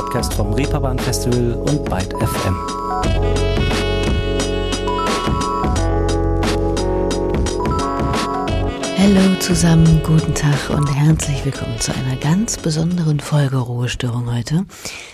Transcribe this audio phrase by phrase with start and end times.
[0.00, 2.56] Podcast vom Reeperbahn Festival und Byte FM.
[8.96, 14.64] Hallo zusammen, guten Tag und herzlich willkommen zu einer ganz besonderen Folge Ruhestörung heute.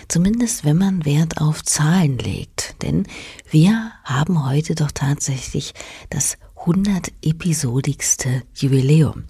[0.07, 2.81] Zumindest wenn man Wert auf Zahlen legt.
[2.81, 3.07] Denn
[3.51, 5.73] wir haben heute doch tatsächlich
[6.09, 9.25] das 100-episodigste Jubiläum.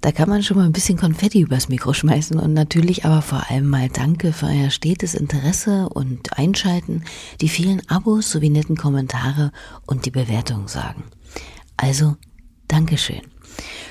[0.00, 3.50] Da kann man schon mal ein bisschen Konfetti übers Mikro schmeißen und natürlich aber vor
[3.50, 7.02] allem mal Danke für euer stetes Interesse und Einschalten,
[7.40, 9.50] die vielen Abos sowie netten Kommentare
[9.86, 11.04] und die Bewertungen sagen.
[11.76, 12.16] Also,
[12.68, 13.22] Dankeschön.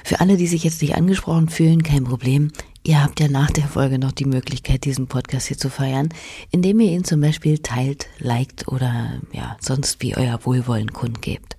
[0.03, 2.51] Für alle, die sich jetzt nicht angesprochen fühlen, kein Problem.
[2.83, 6.07] Ihr habt ja nach der Folge noch die Möglichkeit, diesen Podcast hier zu feiern,
[6.51, 11.57] indem ihr ihn zum Beispiel teilt, liked oder ja, sonst wie euer Wohlwollen kundgebt.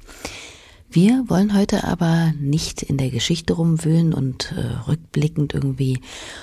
[0.90, 6.00] Wir wollen heute aber nicht in der Geschichte rumwühlen und äh, rückblickend irgendwie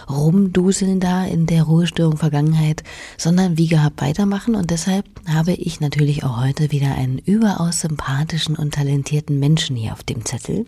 [0.08, 2.84] rumduseln da in der Ruhestörung Vergangenheit,
[3.18, 8.56] sondern wie gehabt weitermachen und deshalb habe ich natürlich auch heute wieder einen überaus sympathischen
[8.56, 10.66] und talentierten Menschen hier auf dem Zettel,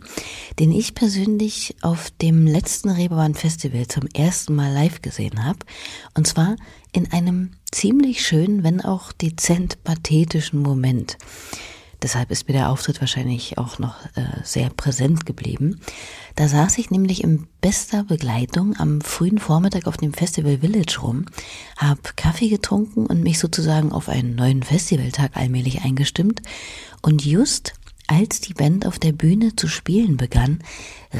[0.57, 5.59] den ich persönlich auf dem letzten Reeperbahn Festival zum ersten Mal live gesehen habe
[6.15, 6.55] und zwar
[6.93, 11.19] in einem ziemlich schönen, wenn auch dezent pathetischen Moment.
[12.01, 15.81] Deshalb ist mir der Auftritt wahrscheinlich auch noch äh, sehr präsent geblieben.
[16.35, 21.25] Da saß ich nämlich in bester Begleitung am frühen Vormittag auf dem Festival Village rum,
[21.77, 26.41] hab Kaffee getrunken und mich sozusagen auf einen neuen Festivaltag allmählich eingestimmt.
[27.01, 27.73] Und just
[28.07, 30.59] als die Band auf der Bühne zu spielen begann,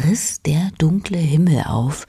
[0.06, 2.08] riss der dunkle Himmel auf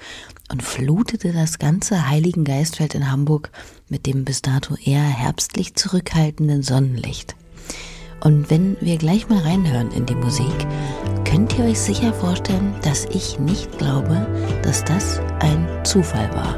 [0.51, 3.51] und flutete das ganze Heiligen Geistfeld in Hamburg
[3.89, 7.35] mit dem bis dato eher herbstlich zurückhaltenden Sonnenlicht.
[8.21, 10.67] Und wenn wir gleich mal reinhören in die Musik,
[11.25, 14.27] könnt ihr euch sicher vorstellen, dass ich nicht glaube,
[14.63, 16.57] dass das ein Zufall war.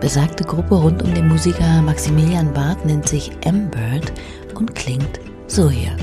[0.00, 4.12] Besagte Gruppe rund um den Musiker Maximilian Barth nennt sich M-Bird
[4.54, 5.94] und klingt so hier.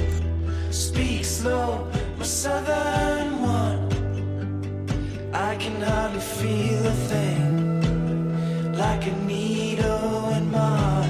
[0.71, 1.87] Speak slow,
[2.19, 3.89] my southern one.
[5.33, 7.81] I can hardly feel a thing.
[8.77, 11.07] Like a needle in my,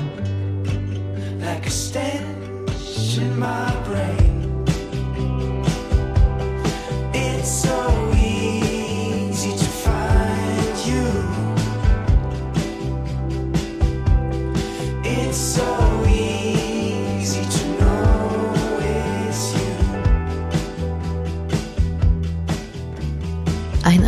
[1.41, 2.36] like a stench.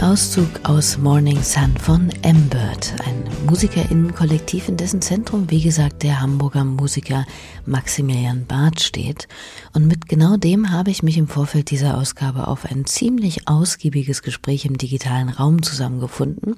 [0.09, 6.64] Auszug aus Morning Sun von M-Bird, ein Musikerinnenkollektiv, in dessen Zentrum, wie gesagt, der Hamburger
[6.64, 7.26] Musiker
[7.66, 9.28] Maximilian Barth steht.
[9.74, 14.22] Und mit genau dem habe ich mich im Vorfeld dieser Ausgabe auf ein ziemlich ausgiebiges
[14.22, 16.58] Gespräch im digitalen Raum zusammengefunden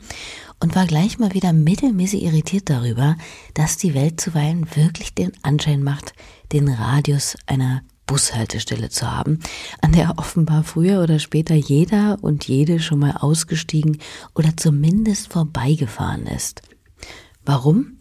[0.59, 3.15] und war gleich mal wieder mittelmäßig irritiert darüber,
[3.53, 6.11] dass die Welt zuweilen wirklich den Anschein macht,
[6.51, 9.39] den Radius einer Bushaltestelle zu haben,
[9.79, 13.99] an der offenbar früher oder später jeder und jede schon mal ausgestiegen
[14.35, 16.61] oder zumindest vorbeigefahren ist.
[17.45, 17.97] Warum?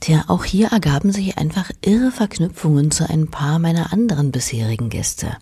[0.00, 5.36] Tja, auch hier ergaben sich einfach irre Verknüpfungen zu ein paar meiner anderen bisherigen Gäste.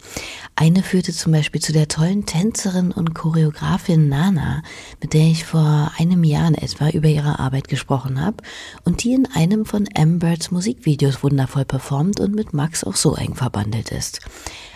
[0.54, 4.62] Eine führte zum Beispiel zu der tollen Tänzerin und Choreografin Nana,
[5.00, 8.44] mit der ich vor einem Jahr in etwa über ihre Arbeit gesprochen habe
[8.84, 13.34] und die in einem von Ambers Musikvideos wundervoll performt und mit Max auch so eng
[13.34, 14.20] verbandelt ist.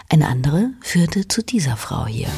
[0.08, 2.28] Eine andere führte zu dieser Frau hier.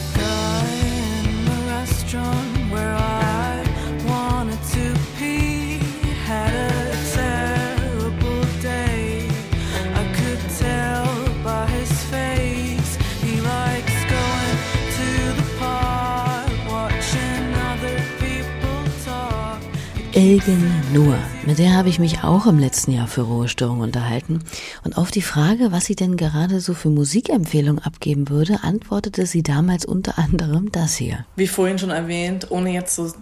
[20.16, 21.19] Ilgen Nur.
[21.44, 24.43] Mit der habe ich mich auch im letzten Jahr für Ruhestörung unterhalten.
[24.82, 29.43] Und auf die Frage, was sie denn gerade so für Musikempfehlungen abgeben würde, antwortete sie
[29.43, 31.26] damals unter anderem das hier.
[31.37, 33.12] Wie vorhin schon erwähnt, ohne jetzt so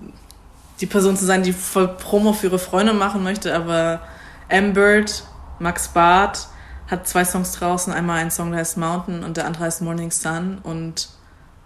[0.81, 4.03] die Person zu sein, die voll Promo für ihre Freunde machen möchte, aber
[4.49, 5.25] Ambert,
[5.59, 6.47] Max Barth
[6.87, 7.93] hat zwei Songs draußen.
[7.93, 10.59] Einmal ein Song, der heißt Mountain und der andere heißt Morning Sun.
[10.63, 11.09] Und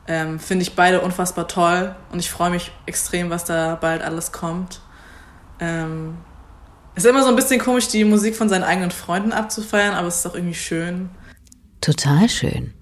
[0.07, 1.95] ähm, finde ich beide unfassbar toll.
[2.13, 4.81] Und ich freue mich extrem, was da bald alles kommt.
[5.61, 6.17] Ähm,
[6.95, 10.17] ist immer so ein bisschen komisch, die Musik von seinen eigenen Freunden abzufeiern, aber es
[10.17, 11.11] ist doch irgendwie schön.
[11.81, 12.75] Total schön.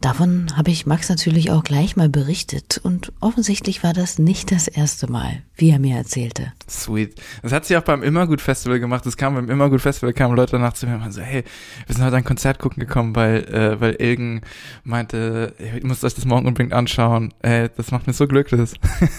[0.00, 4.66] Davon habe ich Max natürlich auch gleich mal berichtet und offensichtlich war das nicht das
[4.66, 6.54] erste Mal, wie er mir erzählte.
[6.66, 7.20] Sweet.
[7.42, 9.04] Das hat sie auch beim Immergut Festival gemacht.
[9.04, 11.44] Das kam beim Immergut Festival kamen Leute danach zu mir und so, hey,
[11.86, 14.40] wir sind heute ein Konzert gucken gekommen, weil äh, weil Ilgen
[14.84, 17.34] meinte, ihr müsst euch das morgen unbedingt anschauen.
[17.42, 18.72] Ey, das macht mir so glücklich.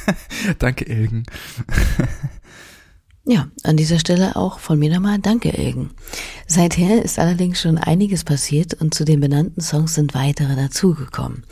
[0.58, 1.26] Danke Ilgen.
[3.24, 5.92] Ja, an dieser Stelle auch von mir nochmal Danke, Ilgen.
[6.48, 11.44] Seither ist allerdings schon einiges passiert und zu den benannten Songs sind weitere dazugekommen.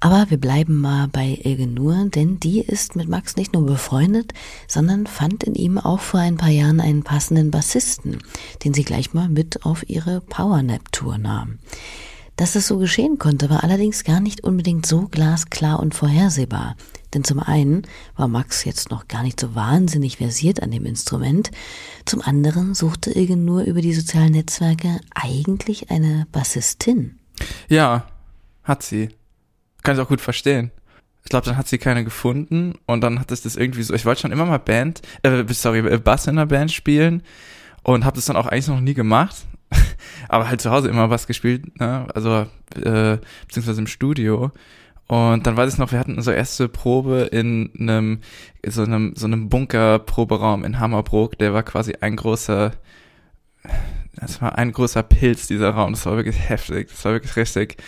[0.00, 4.32] Aber wir bleiben mal bei Ilgen nur, denn die ist mit Max nicht nur befreundet,
[4.66, 8.16] sondern fand in ihm auch vor ein paar Jahren einen passenden Bassisten,
[8.64, 11.58] den sie gleich mal mit auf ihre Powernap-Tour nahm.
[12.40, 16.74] Dass es so geschehen konnte, war allerdings gar nicht unbedingt so glasklar und vorhersehbar.
[17.12, 17.82] Denn zum einen
[18.16, 21.50] war Max jetzt noch gar nicht so wahnsinnig versiert an dem Instrument,
[22.06, 27.18] zum anderen suchte Ilgen nur über die sozialen Netzwerke eigentlich eine Bassistin.
[27.68, 28.06] Ja,
[28.64, 29.10] hat sie.
[29.82, 30.70] Kann ich auch gut verstehen.
[31.22, 33.92] Ich glaube, dann hat sie keine gefunden und dann hat es das irgendwie so.
[33.92, 37.22] Ich wollte schon immer mal Band, äh, sorry, Bass in einer Band spielen
[37.82, 39.44] und habe das dann auch eigentlich noch nie gemacht
[40.28, 42.06] aber halt zu Hause immer was gespielt, ne?
[42.14, 42.46] also
[42.76, 44.50] äh, beziehungsweise im Studio.
[45.10, 48.20] Und dann weiß ich noch, wir hatten unsere erste Probe in einem
[48.64, 51.36] so einem so einem Bunker-Proberaum in Hammerbrook.
[51.36, 52.70] Der war quasi ein großer,
[54.14, 55.94] das war ein großer Pilz dieser Raum.
[55.94, 56.90] Das war wirklich heftig.
[56.90, 57.78] Das war wirklich richtig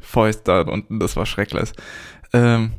[0.00, 0.98] feucht da unten.
[0.98, 1.70] Das war schrecklich.
[2.32, 2.72] Ähm,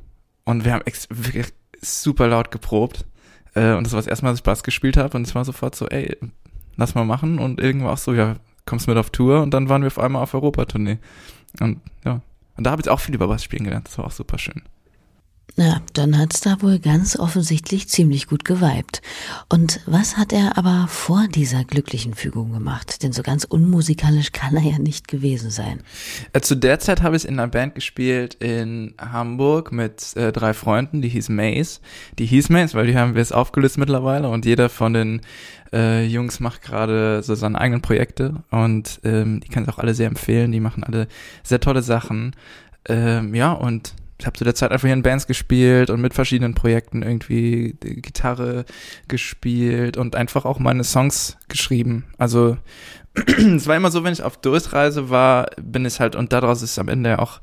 [0.44, 3.06] und wir haben wirklich super laut geprobt.
[3.54, 5.16] Äh, und das war das erste Mal, dass ich Bass gespielt habe.
[5.16, 6.18] Und es war sofort so, ey,
[6.77, 7.39] lass mal machen.
[7.39, 8.36] Und irgendwo auch so, ja,
[8.66, 9.42] kommst mit auf Tour.
[9.42, 11.00] Und dann waren wir auf einmal auf Europatournee.
[11.60, 12.22] Und ja,
[12.57, 13.88] und da habe ich auch viel über Bass spielen gelernt.
[13.88, 14.63] Das war auch super schön.
[15.57, 19.01] Ja, dann hat's da wohl ganz offensichtlich ziemlich gut geweibt.
[19.47, 23.01] Und was hat er aber vor dieser glücklichen Fügung gemacht?
[23.03, 25.80] Denn so ganz unmusikalisch kann er ja nicht gewesen sein.
[26.33, 30.53] Äh, zu der Zeit habe ich in einer Band gespielt in Hamburg mit äh, drei
[30.53, 31.80] Freunden, die hieß Maze.
[32.19, 35.21] Die hieß Maze, weil die haben wir jetzt aufgelöst mittlerweile und jeder von den
[35.71, 39.94] äh, Jungs macht gerade so seine eigenen Projekte und ähm, die kann ich auch alle
[39.94, 40.51] sehr empfehlen.
[40.51, 41.07] Die machen alle
[41.44, 42.36] sehr tolle Sachen.
[42.88, 46.13] Ähm, ja, und ich habe zu der Zeit einfach hier in Bands gespielt und mit
[46.13, 48.65] verschiedenen Projekten irgendwie Gitarre
[49.07, 52.06] gespielt und einfach auch meine Songs geschrieben.
[52.17, 52.57] Also
[53.15, 56.79] es war immer so, wenn ich auf Durchreise war, bin ich halt, und daraus ist
[56.79, 57.41] am Ende auch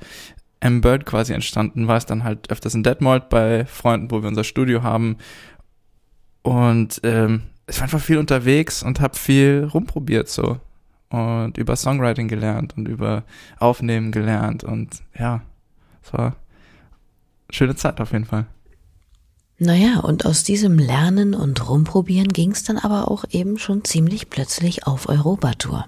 [0.61, 4.29] M Bird quasi entstanden, war es dann halt öfters in Detmold bei Freunden, wo wir
[4.29, 5.17] unser Studio haben.
[6.43, 10.59] Und ähm, ich war einfach viel unterwegs und habe viel rumprobiert so.
[11.11, 13.25] Und über Songwriting gelernt und über
[13.59, 15.43] Aufnehmen gelernt und ja,
[16.03, 16.37] es war
[17.53, 18.47] schöne Zeit auf jeden Fall.
[19.59, 24.29] Naja, und aus diesem Lernen und Rumprobieren ging es dann aber auch eben schon ziemlich
[24.29, 25.87] plötzlich auf Europatour.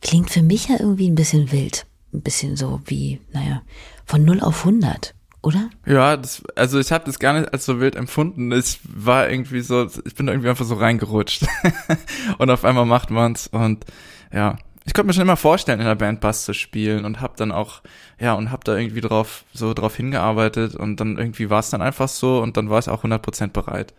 [0.00, 1.86] Klingt für mich ja irgendwie ein bisschen wild.
[2.12, 3.62] Ein bisschen so wie, naja,
[4.06, 5.68] von 0 auf 100, oder?
[5.84, 8.52] Ja, das, also ich habe das gar nicht als so wild empfunden.
[8.52, 11.44] Ich war irgendwie so, ich bin irgendwie einfach so reingerutscht.
[12.38, 13.84] und auf einmal macht man's und
[14.32, 14.58] ja,
[14.88, 17.52] ich konnte mir schon immer vorstellen, in der Band Bass zu spielen und hab dann
[17.52, 17.82] auch,
[18.18, 21.82] ja, und hab da irgendwie drauf, so drauf hingearbeitet und dann irgendwie war es dann
[21.82, 23.92] einfach so und dann war ich auch 100% bereit.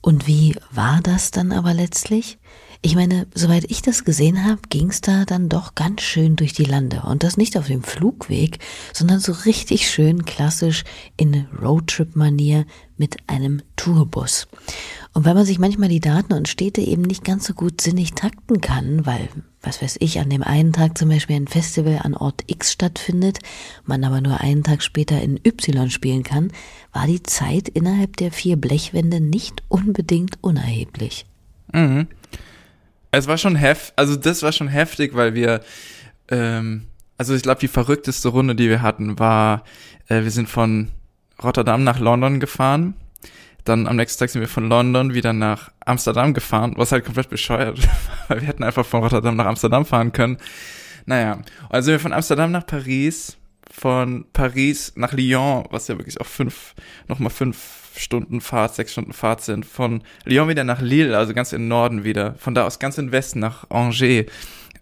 [0.00, 2.38] Und wie war das dann aber letztlich?
[2.80, 6.64] Ich meine, soweit ich das gesehen habe, ging's da dann doch ganz schön durch die
[6.64, 7.02] Lande.
[7.02, 8.60] Und das nicht auf dem Flugweg,
[8.94, 10.84] sondern so richtig schön klassisch
[11.18, 12.64] in Roadtrip-Manier
[12.96, 14.48] mit einem Tourbus.
[15.14, 18.14] Und weil man sich manchmal die Daten und Städte eben nicht ganz so gut sinnig
[18.14, 19.28] takten kann, weil,
[19.62, 23.38] was weiß ich, an dem einen Tag zum Beispiel ein Festival an Ort X stattfindet,
[23.86, 26.50] man aber nur einen Tag später in Y spielen kann,
[26.92, 31.26] war die Zeit innerhalb der vier Blechwände nicht unbedingt unerheblich.
[31.72, 32.08] Mhm.
[33.12, 35.60] Es war schon heftig, also das war schon heftig, weil wir,
[36.28, 36.86] ähm,
[37.18, 39.62] also ich glaube, die verrückteste Runde, die wir hatten, war,
[40.08, 40.88] äh, wir sind von
[41.40, 42.94] Rotterdam nach London gefahren
[43.64, 47.30] dann am nächsten Tag sind wir von London wieder nach Amsterdam gefahren, was halt komplett
[47.30, 47.78] bescheuert,
[48.28, 50.38] weil wir hätten einfach von Rotterdam nach Amsterdam fahren können.
[51.06, 51.38] Naja,
[51.70, 53.36] also wir von Amsterdam nach Paris,
[53.70, 56.74] von Paris nach Lyon, was ja wirklich auch fünf,
[57.08, 57.58] nochmal fünf
[57.96, 62.04] Stunden Fahrt, sechs Stunden Fahrt sind, von Lyon wieder nach Lille, also ganz im Norden
[62.04, 64.26] wieder, von da aus ganz in Westen nach Angers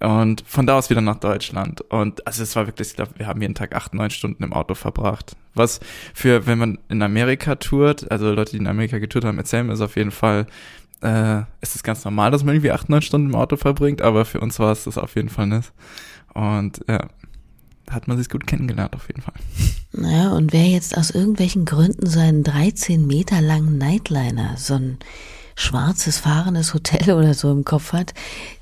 [0.02, 1.80] und von da aus wieder nach Deutschland.
[1.82, 4.52] Und also es war wirklich, ich glaube, wir haben jeden Tag acht, neun Stunden im
[4.52, 5.36] Auto verbracht.
[5.54, 5.78] Was
[6.12, 9.74] für, wenn man in Amerika tourt, also Leute, die in Amerika getourt haben, erzählen mir
[9.74, 10.46] es auf jeden Fall,
[11.02, 14.24] äh, ist es ganz normal, dass man irgendwie acht, neun Stunden im Auto verbringt, aber
[14.24, 15.72] für uns war es das auf jeden Fall nicht.
[16.34, 17.06] Und ja,
[17.88, 19.34] hat man sich gut kennengelernt auf jeden Fall.
[19.92, 24.98] Naja, und wer jetzt aus irgendwelchen Gründen so einen 13 Meter langen Nightliner, so ein
[25.62, 28.14] schwarzes fahrendes Hotel oder so im Kopf hat,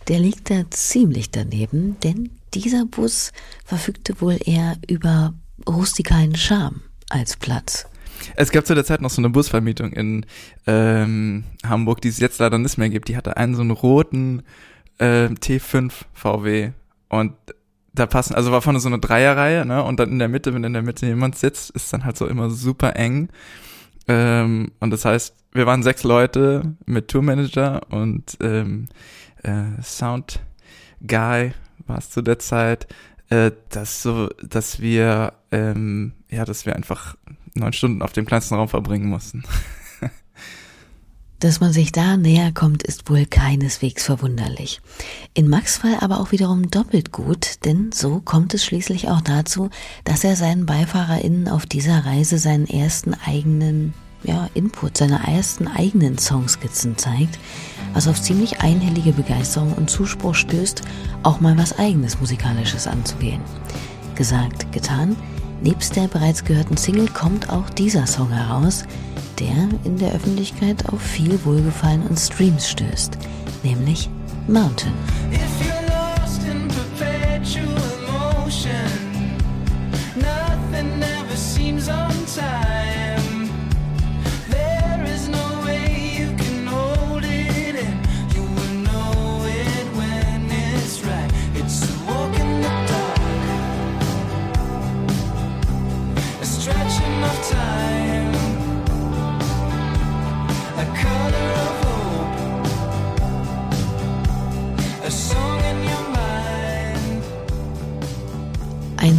[0.08, 3.32] der liegt da ziemlich daneben, denn dieser Bus
[3.64, 5.34] verfügte wohl eher über
[5.68, 7.86] rustikalen Charme als Platz.
[8.36, 10.26] Es gab zu der Zeit noch so eine Busvermietung in
[10.66, 13.08] ähm, Hamburg, die es jetzt leider nicht mehr gibt.
[13.08, 14.42] Die hatte einen so einen roten
[14.98, 16.72] äh, T5 VW
[17.08, 17.32] und
[17.92, 19.82] da passen, also war vorne so eine Dreierreihe, ne?
[19.82, 22.26] Und dann in der Mitte, wenn in der Mitte jemand sitzt, ist dann halt so
[22.26, 23.30] immer super eng.
[24.06, 28.88] Ähm, und das heißt, wir waren sechs Leute mit Tourmanager und ähm,
[29.42, 30.40] äh, Sound
[31.06, 31.52] Guy
[31.86, 32.86] war es zu der Zeit,
[33.30, 37.16] äh, dass so, dass wir ähm, ja, dass wir einfach
[37.54, 39.42] neun Stunden auf dem kleinsten Raum verbringen mussten.
[41.40, 44.82] Dass man sich da näher kommt, ist wohl keineswegs verwunderlich.
[45.32, 49.70] In Max Fall aber auch wiederum doppelt gut, denn so kommt es schließlich auch dazu,
[50.04, 56.18] dass er seinen BeifahrerInnen auf dieser Reise seinen ersten eigenen ja, Input, seine ersten eigenen
[56.18, 57.38] Songskizzen zeigt,
[57.94, 60.82] was auf ziemlich einhellige Begeisterung und Zuspruch stößt,
[61.22, 63.40] auch mal was eigenes Musikalisches anzugehen.
[64.14, 65.16] Gesagt, getan,
[65.62, 68.84] nebst der bereits gehörten Single kommt auch dieser Song heraus,
[69.38, 73.16] der in der Öffentlichkeit auf viel Wohlgefallen und Streams stößt,
[73.62, 74.10] nämlich
[74.46, 74.92] Mountain.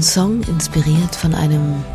[0.01, 1.85] Ein Song inspiriert von einem,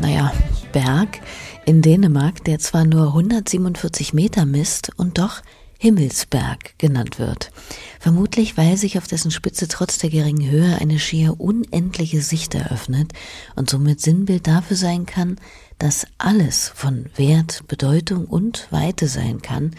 [0.00, 0.32] naja,
[0.72, 1.20] Berg
[1.64, 5.40] in Dänemark, der zwar nur 147 Meter misst und doch
[5.78, 7.52] Himmelsberg genannt wird.
[8.00, 13.12] Vermutlich, weil sich auf dessen Spitze trotz der geringen Höhe eine schier unendliche Sicht eröffnet
[13.54, 15.36] und somit Sinnbild dafür sein kann,
[15.78, 19.76] dass alles von Wert, Bedeutung und Weite sein kann,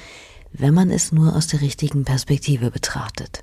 [0.53, 3.41] wenn man es nur aus der richtigen Perspektive betrachtet.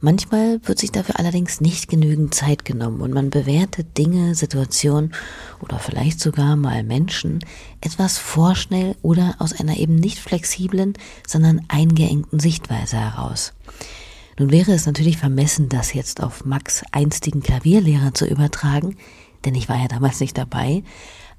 [0.00, 5.12] Manchmal wird sich dafür allerdings nicht genügend Zeit genommen und man bewertet Dinge, Situationen
[5.60, 7.40] oder vielleicht sogar mal Menschen
[7.80, 10.94] etwas vorschnell oder aus einer eben nicht flexiblen,
[11.26, 13.54] sondern eingeengten Sichtweise heraus.
[14.38, 18.96] Nun wäre es natürlich vermessen, das jetzt auf Max einstigen Klavierlehrer zu übertragen,
[19.44, 20.84] denn ich war ja damals nicht dabei,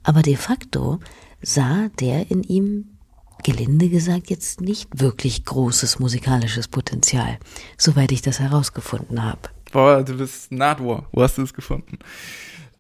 [0.03, 0.99] aber de facto
[1.41, 2.98] sah der in ihm
[3.43, 7.37] gelinde gesagt jetzt nicht wirklich großes musikalisches Potenzial,
[7.77, 9.49] soweit ich das herausgefunden habe.
[9.71, 11.07] Boah, du bist Nadwar.
[11.11, 11.99] Wo hast du es gefunden?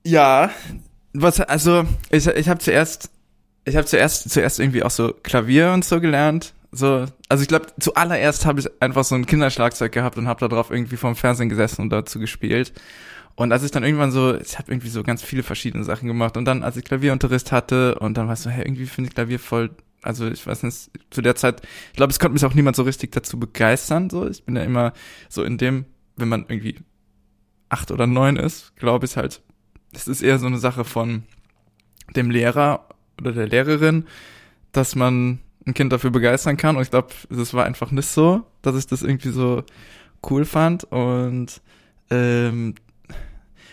[0.05, 0.51] Ja,
[1.13, 3.09] was also ich ich habe zuerst
[3.65, 6.53] ich habe zuerst zuerst irgendwie auch so Klavier und so gelernt.
[6.71, 10.47] So, also ich glaube, zuallererst habe ich einfach so ein Kinderschlagzeug gehabt und habe da
[10.47, 12.73] drauf irgendwie vorm Fernsehen gesessen und dazu gespielt.
[13.35, 16.37] Und als ich dann irgendwann so, ich habe irgendwie so ganz viele verschiedene Sachen gemacht
[16.37, 19.39] und dann als ich Klavierunterricht hatte und dann war so, hey, irgendwie finde ich Klavier
[19.39, 22.75] voll also ich weiß nicht, zu der Zeit, ich glaube, es konnte mich auch niemand
[22.75, 24.09] so richtig dazu begeistern.
[24.09, 24.93] So, ich bin ja immer
[25.27, 26.75] so in dem, wenn man irgendwie
[27.69, 29.41] acht oder neun ist, glaube ich halt,
[29.91, 31.23] es ist eher so eine Sache von
[32.15, 32.87] dem Lehrer
[33.19, 34.05] oder der Lehrerin,
[34.71, 36.75] dass man ein Kind dafür begeistern kann.
[36.75, 39.63] Und ich glaube, es war einfach nicht so, dass ich das irgendwie so
[40.29, 40.83] cool fand.
[40.85, 41.61] Und
[42.09, 42.75] ähm,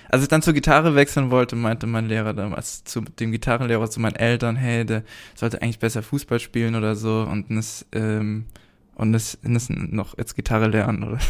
[0.08, 4.00] als ich dann zur Gitarre wechseln wollte, meinte mein Lehrer damals zu dem Gitarrenlehrer zu
[4.00, 5.02] meinen Eltern, hey, der
[5.34, 8.46] sollte eigentlich besser Fußball spielen oder so und das, ähm,
[8.94, 11.18] und das, das noch jetzt Gitarre lernen oder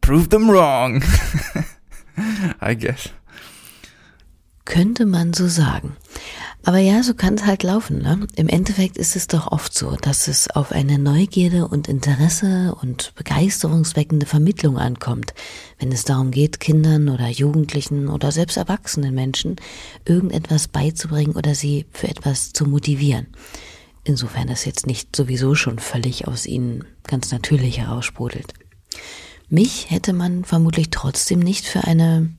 [0.00, 1.02] Prove them wrong.
[2.60, 3.10] I guess.
[4.64, 5.96] Könnte man so sagen.
[6.64, 7.98] Aber ja, so kann es halt laufen.
[8.00, 8.26] Ne?
[8.36, 13.12] Im Endeffekt ist es doch oft so, dass es auf eine Neugierde und Interesse und
[13.16, 15.34] begeisterungsweckende Vermittlung ankommt,
[15.80, 19.56] wenn es darum geht, Kindern oder Jugendlichen oder selbst erwachsenen Menschen
[20.04, 23.26] irgendetwas beizubringen oder sie für etwas zu motivieren.
[24.04, 28.54] Insofern das jetzt nicht sowieso schon völlig aus ihnen ganz natürlich heraussprudelt.
[29.48, 32.30] Mich hätte man vermutlich trotzdem nicht für eine,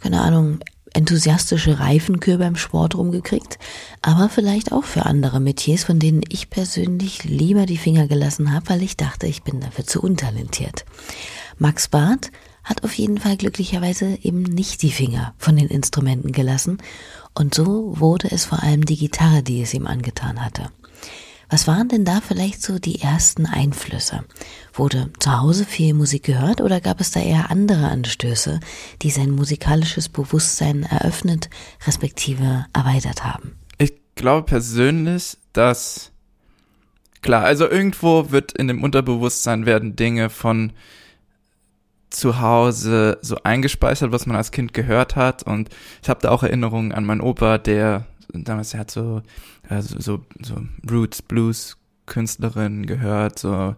[0.00, 0.60] keine Ahnung,
[0.94, 3.58] enthusiastische Reifenkür beim Sport rumgekriegt,
[4.00, 8.70] aber vielleicht auch für andere Metiers, von denen ich persönlich lieber die Finger gelassen habe,
[8.70, 10.84] weil ich dachte, ich bin dafür zu untalentiert.
[11.58, 12.30] Max Barth
[12.62, 16.78] hat auf jeden Fall glücklicherweise eben nicht die Finger von den Instrumenten gelassen
[17.34, 20.70] und so wurde es vor allem die Gitarre, die es ihm angetan hatte.
[21.50, 24.24] Was waren denn da vielleicht so die ersten Einflüsse?
[24.72, 28.60] Wurde zu Hause viel Musik gehört oder gab es da eher andere Anstöße,
[29.02, 31.50] die sein musikalisches Bewusstsein eröffnet,
[31.86, 33.56] respektive erweitert haben?
[33.78, 36.12] Ich glaube persönlich, dass
[37.22, 40.72] klar, also irgendwo wird in dem Unterbewusstsein werden Dinge von
[42.10, 45.42] zu Hause so eingespeichert, was man als Kind gehört hat.
[45.42, 45.68] Und
[46.02, 49.22] ich habe da auch Erinnerungen an meinen Opa, der damals er hat so,
[49.68, 50.56] also so, so
[50.90, 51.76] Roots Blues
[52.06, 53.74] Künstlerin gehört, so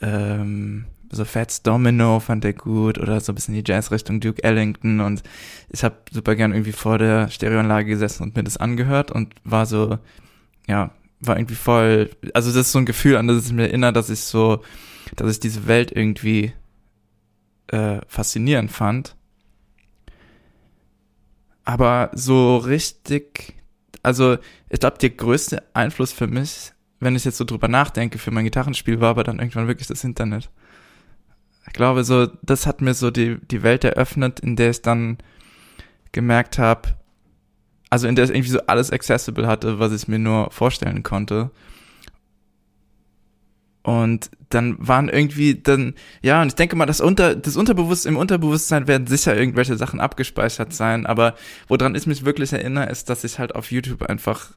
[0.00, 5.00] ähm, so Fats Domino fand er gut oder so ein bisschen die Jazz-Richtung Duke Ellington
[5.00, 5.22] und
[5.68, 9.66] ich habe super gern irgendwie vor der Stereoanlage gesessen und mir das angehört und war
[9.66, 9.98] so,
[10.66, 13.92] ja, war irgendwie voll, also das ist so ein Gefühl, an das ich mir erinnere,
[13.92, 14.62] dass ich so,
[15.16, 16.52] dass ich diese Welt irgendwie
[17.68, 19.14] äh, faszinierend fand.
[21.64, 23.54] Aber so richtig,
[24.02, 28.30] also ich glaube, der größte Einfluss für mich, wenn ich jetzt so drüber nachdenke, für
[28.30, 30.50] mein Gitarrenspiel war aber dann irgendwann wirklich das Internet.
[31.66, 35.18] Ich glaube, so, das hat mir so die, die Welt eröffnet, in der ich dann
[36.10, 36.90] gemerkt habe,
[37.90, 41.50] also in der ich irgendwie so alles accessible hatte, was ich mir nur vorstellen konnte.
[43.82, 48.18] Und dann waren irgendwie dann, ja, und ich denke mal, das unter, das Unterbewusstsein, im
[48.18, 51.34] Unterbewusstsein werden sicher irgendwelche Sachen abgespeichert sein, aber
[51.68, 54.52] woran ich mich wirklich erinnere, ist, dass ich halt auf YouTube einfach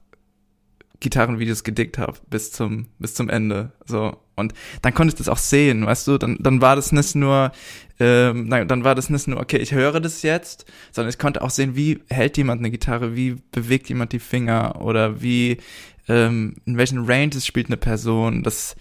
[1.00, 4.18] Gitarrenvideos gedickt habe bis zum bis zum Ende so.
[4.36, 6.18] Und dann konnte ich das auch sehen weißt du?
[6.18, 7.52] Dann dann war das nicht nur
[8.00, 11.42] ähm, dann, dann war das nicht nur okay ich höre das jetzt sondern ich konnte
[11.42, 15.58] auch sehen wie hält jemand eine Gitarre wie bewegt jemand die Finger oder wie
[16.08, 18.44] ähm, in welchen Ranges spielt eine Person.
[18.44, 18.76] Das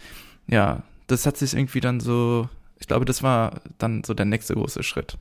[0.47, 2.49] ja das hat sich irgendwie dann so
[2.79, 5.19] ich glaube das war dann so der nächste große Schritt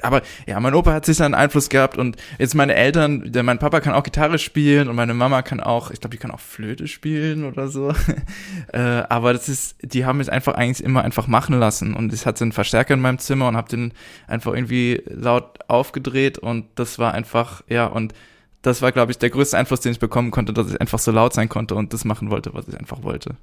[0.00, 3.58] aber ja, mein Opa hat sich dann Einfluss gehabt und jetzt meine Eltern, der, mein
[3.58, 6.40] Papa kann auch Gitarre spielen und meine Mama kann auch, ich glaube, die kann auch
[6.40, 7.92] Flöte spielen oder so.
[8.72, 12.26] äh, aber das ist, die haben mich einfach eigentlich immer einfach machen lassen und ich
[12.26, 13.92] hatte einen Verstärker in meinem Zimmer und habe den
[14.28, 18.14] einfach irgendwie laut aufgedreht und das war einfach, ja, und
[18.62, 21.10] das war, glaube ich, der größte Einfluss, den ich bekommen konnte, dass ich einfach so
[21.10, 23.34] laut sein konnte und das machen wollte, was ich einfach wollte.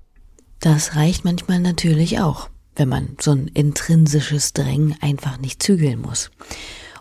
[0.60, 6.32] Das reicht manchmal natürlich auch wenn man so ein intrinsisches Drängen einfach nicht zügeln muss.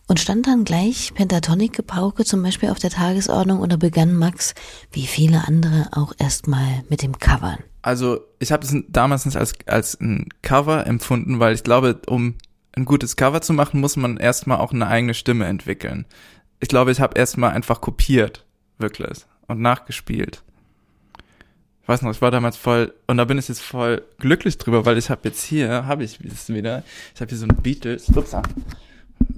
[0.07, 4.55] Und stand dann gleich Pentatonic-Gepauke zum Beispiel auf der Tagesordnung oder begann Max,
[4.93, 7.59] wie viele andere, auch erstmal mit dem Covern?
[7.81, 12.35] Also ich habe es damals nicht als, als ein Cover empfunden, weil ich glaube, um
[12.73, 16.05] ein gutes Cover zu machen, muss man erstmal auch eine eigene Stimme entwickeln.
[16.61, 18.45] Ich glaube, ich habe erstmal einfach kopiert,
[18.79, 20.43] wirklich, und nachgespielt
[21.85, 24.87] ich weiß noch, ich war damals voll, und da bin ich jetzt voll glücklich drüber,
[24.87, 26.83] weil ich habe jetzt hier, habe ich es wieder,
[27.15, 28.35] ich habe hier so ein Beatles, ups,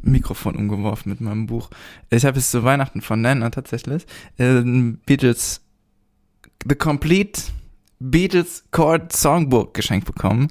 [0.02, 1.70] Mikrofon umgeworfen mit meinem Buch.
[2.08, 4.06] Ich habe jetzt zu Weihnachten von Nana tatsächlich
[4.38, 4.62] äh,
[5.06, 5.60] Beatles,
[6.68, 7.42] The Complete
[7.98, 10.46] Beatles Chord Songbook geschenkt bekommen.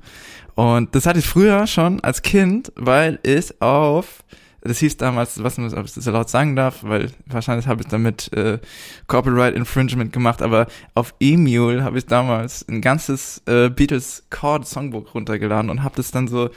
[0.55, 4.25] Und das hatte ich früher schon als Kind, weil ich auf
[4.67, 7.88] das hieß damals, was man ob ich das laut sagen darf, weil wahrscheinlich habe ich
[7.88, 8.60] damit äh,
[9.08, 15.13] Copyright Infringement gemacht, aber auf Emule habe ich damals ein ganzes äh, Beatles Chord Songbook
[15.13, 16.49] runtergeladen und habe das dann so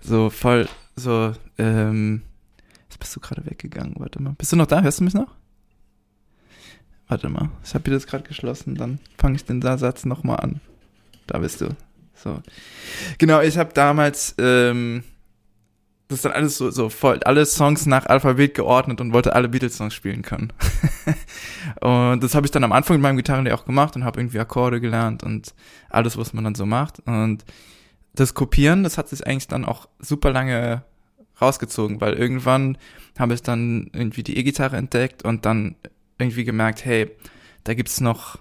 [0.00, 2.22] so voll so ähm,
[2.84, 4.34] jetzt bist du gerade weggegangen, warte mal.
[4.38, 4.82] Bist du noch da?
[4.82, 5.34] Hörst du mich noch?
[7.08, 10.60] Warte mal, ich habe das gerade geschlossen, dann fange ich den Satz nochmal an.
[11.26, 11.68] Da bist du.
[12.14, 12.40] So.
[13.18, 15.02] Genau, ich habe damals ähm,
[16.08, 19.48] das ist dann alles so, so voll, alle Songs nach Alphabet geordnet und wollte alle
[19.48, 20.52] Beatles-Songs spielen können.
[21.80, 24.38] und das habe ich dann am Anfang mit meinem Gitarrenlehrer auch gemacht und habe irgendwie
[24.38, 25.54] Akkorde gelernt und
[25.90, 27.00] alles, was man dann so macht.
[27.06, 27.44] Und
[28.14, 30.84] das Kopieren, das hat sich eigentlich dann auch super lange
[31.40, 32.78] rausgezogen, weil irgendwann
[33.18, 35.74] habe ich dann irgendwie die E-Gitarre entdeckt und dann
[36.18, 37.10] irgendwie gemerkt, hey,
[37.64, 38.38] da gibt's noch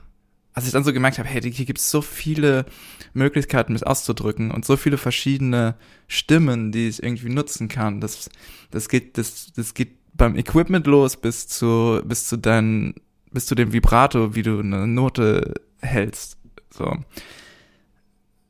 [0.55, 2.65] als ich dann so gemerkt habe, hey, hier gibt es so viele
[3.13, 5.75] Möglichkeiten, mich auszudrücken und so viele verschiedene
[6.07, 7.99] Stimmen, die ich irgendwie nutzen kann.
[7.99, 8.29] Das,
[8.71, 12.95] das geht, das, das geht beim Equipment los bis zu, bis zu dein,
[13.31, 16.37] bis zu dem Vibrato, wie du eine Note hältst.
[16.69, 16.99] So.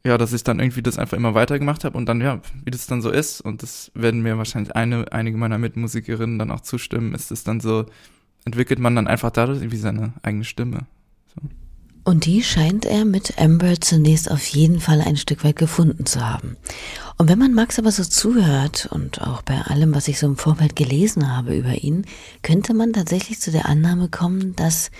[0.05, 2.85] Ja, dass ich dann irgendwie das einfach immer weitergemacht habe und dann, ja, wie das
[2.85, 7.15] dann so ist, und das werden mir wahrscheinlich eine, einige meiner Mitmusikerinnen dann auch zustimmen,
[7.15, 7.87] ist es dann so,
[8.45, 10.85] entwickelt man dann einfach dadurch irgendwie seine eigene Stimme.
[11.33, 11.41] So.
[12.05, 16.21] Und die scheint er mit Amber zunächst auf jeden Fall ein Stück weit gefunden zu
[16.21, 16.55] haben.
[17.17, 20.37] Und wenn man Max aber so zuhört und auch bei allem, was ich so im
[20.37, 22.05] Vorfeld gelesen habe über ihn,
[22.43, 24.91] könnte man tatsächlich zu der Annahme kommen, dass,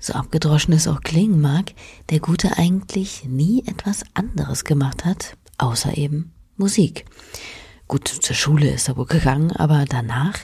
[0.00, 1.72] so abgedroschen es auch klingen mag,
[2.10, 7.04] der Gute eigentlich nie etwas anderes gemacht hat, außer eben Musik.
[7.86, 10.38] Gut, zur Schule ist er wohl gegangen, aber danach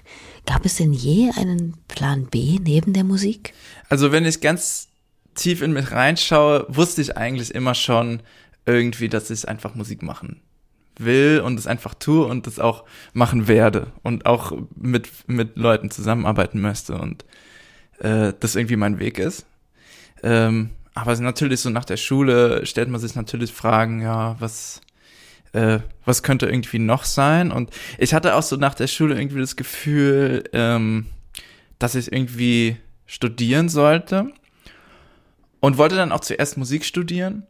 [0.47, 3.55] gab es denn je einen Plan B neben der Musik?
[3.89, 4.87] Also wenn ich ganz
[5.37, 8.21] tief in mich reinschaue, wusste ich eigentlich immer schon
[8.65, 10.41] irgendwie, dass ich einfach Musik machen
[10.99, 15.91] will und es einfach tue und es auch machen werde und auch mit, mit Leuten
[15.91, 17.25] zusammenarbeiten möchte und
[18.01, 19.47] äh, das irgendwie mein Weg ist.
[20.23, 24.81] Ähm, aber natürlich so nach der Schule stellt man sich natürlich Fragen, ja, was,
[25.53, 27.53] äh, was könnte irgendwie noch sein?
[27.53, 31.07] Und ich hatte auch so nach der Schule irgendwie das Gefühl, ähm,
[31.79, 34.33] dass ich irgendwie studieren sollte
[35.67, 37.43] und wollte dann auch zuerst Musik studieren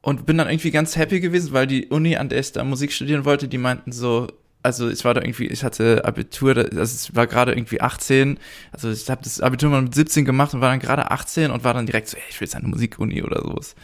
[0.00, 2.92] und bin dann irgendwie ganz happy gewesen, weil die Uni, an der ich da Musik
[2.92, 4.28] studieren wollte, die meinten so,
[4.62, 8.38] also ich war da irgendwie, ich hatte Abitur, also ich war gerade irgendwie 18,
[8.70, 11.64] also ich habe das Abitur mal mit 17 gemacht und war dann gerade 18 und
[11.64, 13.74] war dann direkt so, ey, ich will jetzt eine Musikuni oder sowas.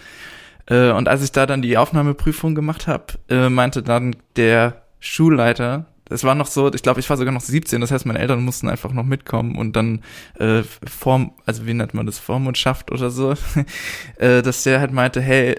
[0.66, 5.86] Äh, und als ich da dann die Aufnahmeprüfung gemacht habe, äh, meinte dann der Schulleiter,
[6.10, 8.44] es war noch so, ich glaube, ich war sogar noch 17, das heißt, meine Eltern
[8.44, 10.02] mussten einfach noch mitkommen und dann
[10.38, 13.34] äh, Form, also wie nennt man das, Vormundschaft oder so,
[14.16, 15.58] äh, dass der halt meinte, hey,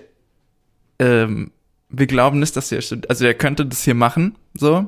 [0.99, 1.51] ähm,
[1.89, 4.85] wir glauben nicht, dass er, also er könnte das hier machen, so,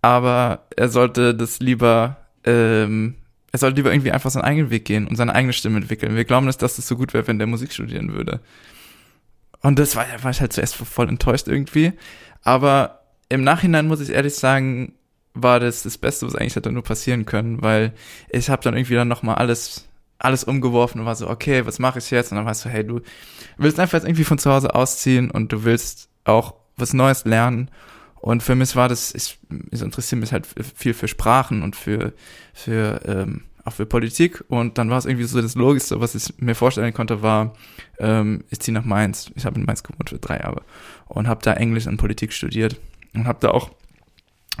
[0.00, 3.16] aber er sollte das lieber, ähm,
[3.50, 6.14] er sollte lieber irgendwie einfach seinen eigenen Weg gehen und seine eigene Stimme entwickeln.
[6.14, 8.40] Wir glauben nicht, dass das so gut wäre, wenn der Musik studieren würde.
[9.60, 11.92] Und das war, war ich halt zuerst voll enttäuscht irgendwie.
[12.42, 12.97] Aber
[13.28, 14.94] im Nachhinein muss ich ehrlich sagen,
[15.34, 17.92] war das das Beste, was eigentlich hätte nur passieren können, weil
[18.30, 19.88] ich habe dann irgendwie dann nochmal alles
[20.18, 22.32] alles umgeworfen und war so, okay, was mache ich jetzt?
[22.32, 23.00] Und dann warst du, hey, du
[23.56, 27.70] willst einfach jetzt irgendwie von zu Hause ausziehen und du willst auch was Neues lernen.
[28.16, 29.38] Und für mich war das, ich,
[29.70, 32.12] ich interessiere mich halt viel für Sprachen und für,
[32.52, 34.44] für ähm, auch für Politik.
[34.48, 37.52] Und dann war es irgendwie so das Logischste, was ich mir vorstellen konnte, war,
[38.00, 39.30] ähm, ich ziehe nach Mainz.
[39.36, 40.62] Ich habe in Mainz gewohnt für drei Jahre
[41.06, 42.76] und habe da Englisch und Politik studiert
[43.18, 43.70] und habe da auch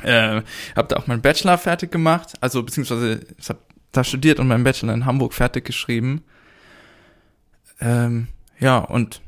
[0.02, 0.42] äh,
[0.76, 3.58] habe da auch meinen Bachelor fertig gemacht, also beziehungsweise ich habe
[3.92, 6.22] da studiert und meinen Bachelor in Hamburg fertig geschrieben.
[7.80, 8.28] Ähm,
[8.60, 9.22] ja, und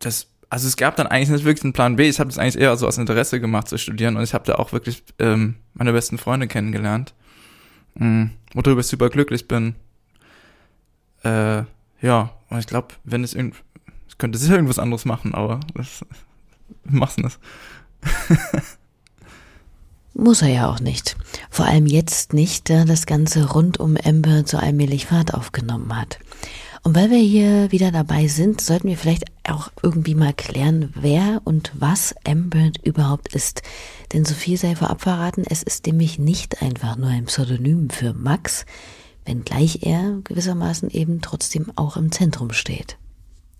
[0.00, 2.08] das, also es gab dann eigentlich nicht wirklich einen Plan B.
[2.08, 4.56] Ich habe das eigentlich eher so aus Interesse gemacht zu studieren und ich habe da
[4.56, 7.14] auch wirklich ähm, meine besten Freunde kennengelernt,
[7.94, 9.74] mhm, worüber ich super glücklich bin.
[11.22, 11.62] Äh,
[12.02, 13.56] ja, und ich glaube, wenn es irgend,
[14.08, 16.04] ich könnte sicher irgendwas anderes machen, aber das
[16.84, 17.38] mach's nicht.
[20.14, 21.16] Muss er ja auch nicht.
[21.50, 26.20] Vor allem jetzt nicht, da das Ganze rund um Amber so allmählich Fahrt aufgenommen hat.
[26.84, 31.40] Und weil wir hier wieder dabei sind, sollten wir vielleicht auch irgendwie mal klären, wer
[31.44, 33.62] und was Amber überhaupt ist.
[34.12, 38.12] Denn so viel sei vorab verraten, es ist nämlich nicht einfach nur ein Pseudonym für
[38.12, 38.66] Max,
[39.24, 42.98] wenngleich er gewissermaßen eben trotzdem auch im Zentrum steht.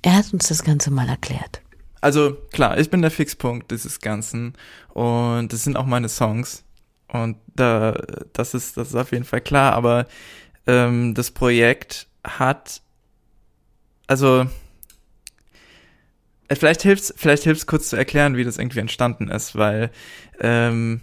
[0.02, 1.62] Er hat uns das Ganze mal erklärt.
[2.04, 4.52] Also klar, ich bin der Fixpunkt dieses Ganzen
[4.92, 6.62] und das sind auch meine Songs
[7.08, 7.92] und da
[8.34, 9.72] das ist das ist auf jeden Fall klar.
[9.72, 10.04] Aber
[10.66, 12.82] ähm, das Projekt hat
[14.06, 14.44] also
[16.48, 19.90] äh, vielleicht hilft's vielleicht hilft's kurz zu erklären, wie das irgendwie entstanden ist, weil
[20.40, 21.00] ähm,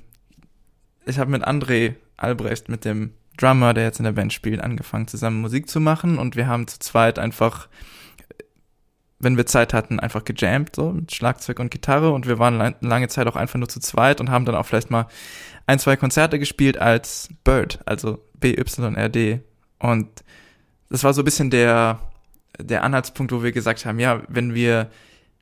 [1.07, 5.07] ich habe mit André Albrecht mit dem Drummer, der jetzt in der Band spielt, angefangen
[5.07, 7.69] zusammen Musik zu machen und wir haben zu zweit einfach
[9.21, 13.07] wenn wir Zeit hatten, einfach gejammt, so mit Schlagzeug und Gitarre und wir waren lange
[13.07, 15.07] Zeit auch einfach nur zu zweit und haben dann auch vielleicht mal
[15.67, 19.41] ein, zwei Konzerte gespielt als Bird, also B-Y-R-D.
[19.79, 20.07] Und
[20.89, 21.99] das war so ein bisschen der,
[22.59, 24.89] der Anhaltspunkt, wo wir gesagt haben, ja, wenn wir,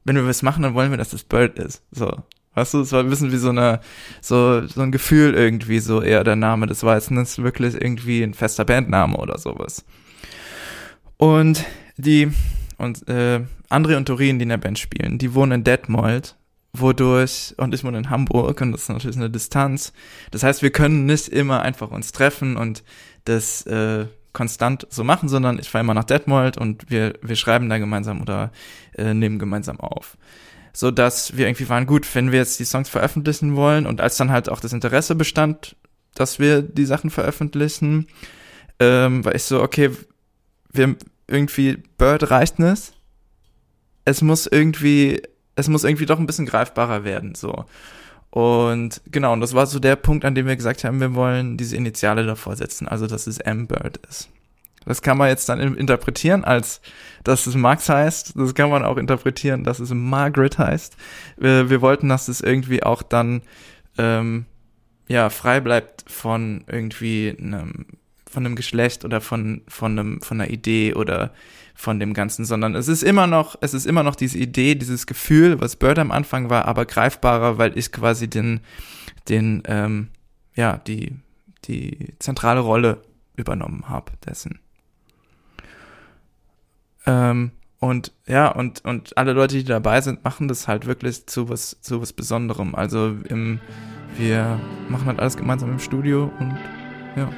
[0.04, 1.82] wenn wir was machen, dann wollen wir, dass das Bird ist.
[1.92, 2.24] So.
[2.56, 3.80] Weißt du, es war ein bisschen wie so eine,
[4.22, 6.68] so, so ein Gefühl irgendwie, so eher der Name.
[6.82, 9.86] War jetzt nicht wirklich irgendwie ein fester Bandname oder sowas.
[11.18, 11.63] Und
[11.98, 12.32] die,
[12.80, 16.36] und äh, André und Torin, die in der Band spielen, die wohnen in Detmold,
[16.74, 19.94] wodurch, und ich wohne in Hamburg und das ist natürlich eine Distanz.
[20.32, 22.84] Das heißt, wir können nicht immer einfach uns treffen und
[23.26, 27.70] das äh, konstant so machen, sondern ich fahre immer nach Detmold und wir, wir schreiben
[27.70, 28.52] da gemeinsam oder
[28.96, 30.18] äh, nehmen gemeinsam auf.
[30.72, 34.18] So dass wir irgendwie waren, gut, wenn wir jetzt die Songs veröffentlichen wollen und als
[34.18, 35.76] dann halt auch das Interesse bestand,
[36.13, 38.08] dass wir die Sachen veröffentlichen,
[38.80, 39.92] ähm, war ich so, okay,
[40.72, 40.96] wir,
[41.30, 42.94] irgendwie Bird reicht nicht.
[44.06, 45.22] Es muss irgendwie,
[45.56, 47.65] es muss irgendwie doch ein bisschen greifbarer werden, so.
[48.32, 51.58] Und genau, und das war so der Punkt, an dem wir gesagt haben, wir wollen
[51.58, 54.30] diese Initiale davor setzen, also dass es M-Bird ist.
[54.86, 56.82] Das kann man jetzt dann interpretieren als,
[57.24, 58.34] dass es Max heißt.
[58.36, 60.96] Das kann man auch interpretieren, dass es Margaret heißt.
[61.38, 63.42] Wir, wir wollten, dass es irgendwie auch dann,
[63.98, 64.46] ähm,
[65.08, 67.86] ja, frei bleibt von irgendwie einem
[68.30, 71.32] von einem Geschlecht oder von, von einem, von einer Idee oder
[71.74, 75.08] von dem Ganzen, sondern es ist immer noch, es ist immer noch diese Idee, dieses
[75.08, 78.60] Gefühl, was Bird am Anfang war, aber greifbarer, weil ich quasi den,
[79.30, 80.10] den, ähm,
[80.56, 81.15] ja, die,
[81.65, 83.02] die zentrale Rolle
[83.36, 84.60] übernommen habe dessen.
[87.06, 91.48] Ähm, und ja, und, und alle Leute, die dabei sind, machen das halt wirklich zu
[91.48, 92.76] was, zu was Besonderem.
[92.76, 93.62] Also im,
[94.18, 96.58] wir machen halt alles gemeinsam im Studio und
[97.15, 97.30] ja.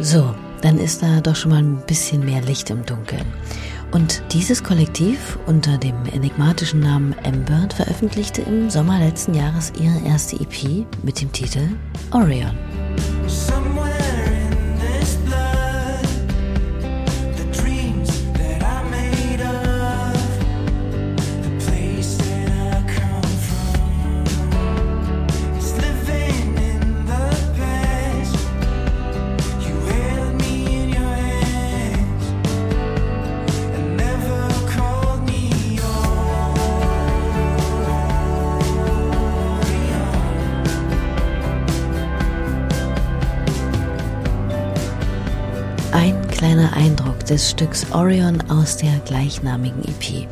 [0.00, 3.26] So, dann ist da doch schon mal ein bisschen mehr Licht im Dunkeln.
[3.90, 10.36] Und dieses Kollektiv unter dem enigmatischen Namen M-Bird veröffentlichte im Sommer letzten Jahres ihre erste
[10.36, 11.68] EP mit dem Titel
[12.12, 12.56] Orion.
[13.26, 13.97] ein
[47.28, 50.26] des Stücks Orion aus der gleichnamigen EP.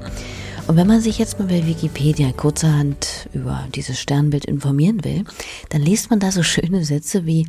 [0.66, 5.24] Und wenn man sich jetzt mal bei Wikipedia kurzerhand über dieses Sternbild informieren will,
[5.68, 7.46] dann liest man da so schöne Sätze wie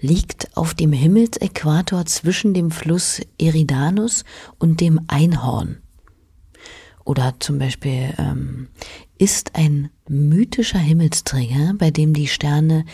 [0.00, 4.24] liegt auf dem Himmelsäquator zwischen dem Fluss Eridanus
[4.58, 5.78] und dem Einhorn.
[7.04, 8.68] Oder zum Beispiel ähm,
[9.16, 12.84] ist ein mythischer Himmelsträger, bei dem die Sterne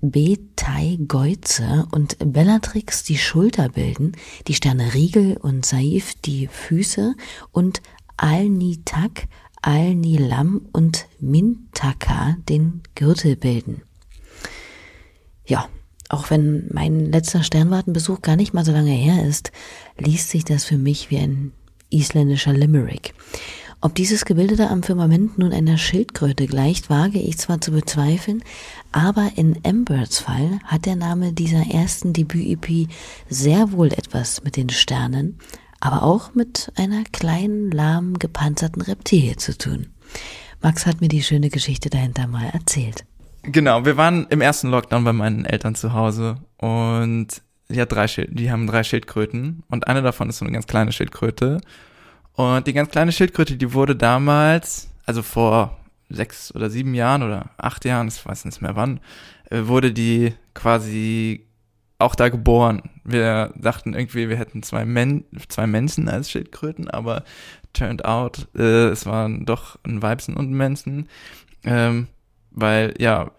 [0.00, 4.12] Beteigeuze und Bellatrix die Schulter bilden,
[4.46, 7.14] die Sterne Riegel und Saif die Füße
[7.52, 7.82] und
[8.16, 9.28] Alnitak,
[9.62, 13.82] Alnilam und Mintaka den Gürtel bilden.
[15.46, 15.68] Ja,
[16.08, 19.52] auch wenn mein letzter Sternwartenbesuch gar nicht mal so lange her ist,
[19.98, 21.52] liest sich das für mich wie ein
[21.90, 23.14] isländischer Limerick.
[23.82, 28.44] Ob dieses Gebilde da am Firmament nun einer Schildkröte gleicht, wage ich zwar zu bezweifeln,
[28.92, 32.90] aber in Embers Fall hat der Name dieser ersten Debüt-EP
[33.30, 35.38] sehr wohl etwas mit den Sternen,
[35.80, 39.86] aber auch mit einer kleinen, lahm gepanzerten Reptilie zu tun.
[40.60, 43.06] Max hat mir die schöne Geschichte dahinter mal erzählt.
[43.44, 47.28] Genau, wir waren im ersten Lockdown bei meinen Eltern zu Hause und
[47.70, 50.66] die, hat drei Schild die haben drei Schildkröten und eine davon ist so eine ganz
[50.66, 51.62] kleine Schildkröte
[52.40, 55.76] und die ganz kleine Schildkröte, die wurde damals, also vor
[56.08, 59.00] sechs oder sieben Jahren oder acht Jahren, ich weiß nicht mehr wann,
[59.50, 61.46] äh, wurde die quasi
[61.98, 62.82] auch da geboren.
[63.04, 67.24] Wir dachten irgendwie, wir hätten zwei, Men zwei Menschen als Schildkröten, aber
[67.72, 71.08] turned out, äh, es waren doch ein Weibsen und ein Menschen.
[71.62, 72.08] Ähm,
[72.50, 73.30] weil, ja,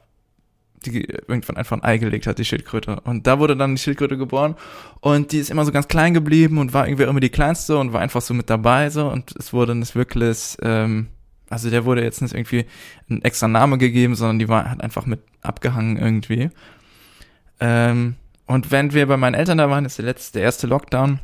[0.85, 2.99] die irgendwann einfach ein Ei gelegt hat, die Schildkröte.
[3.01, 4.55] Und da wurde dann die Schildkröte geboren
[4.99, 7.93] und die ist immer so ganz klein geblieben und war irgendwie immer die kleinste und
[7.93, 11.07] war einfach so mit dabei so und es wurde nicht wirklich, ähm,
[11.49, 12.65] also der wurde jetzt nicht irgendwie
[13.09, 16.49] ein extra Name gegeben, sondern die war hat einfach mit abgehangen irgendwie.
[17.59, 18.15] Ähm,
[18.47, 21.19] und wenn wir bei meinen Eltern da waren, ist der letzte, der erste Lockdown,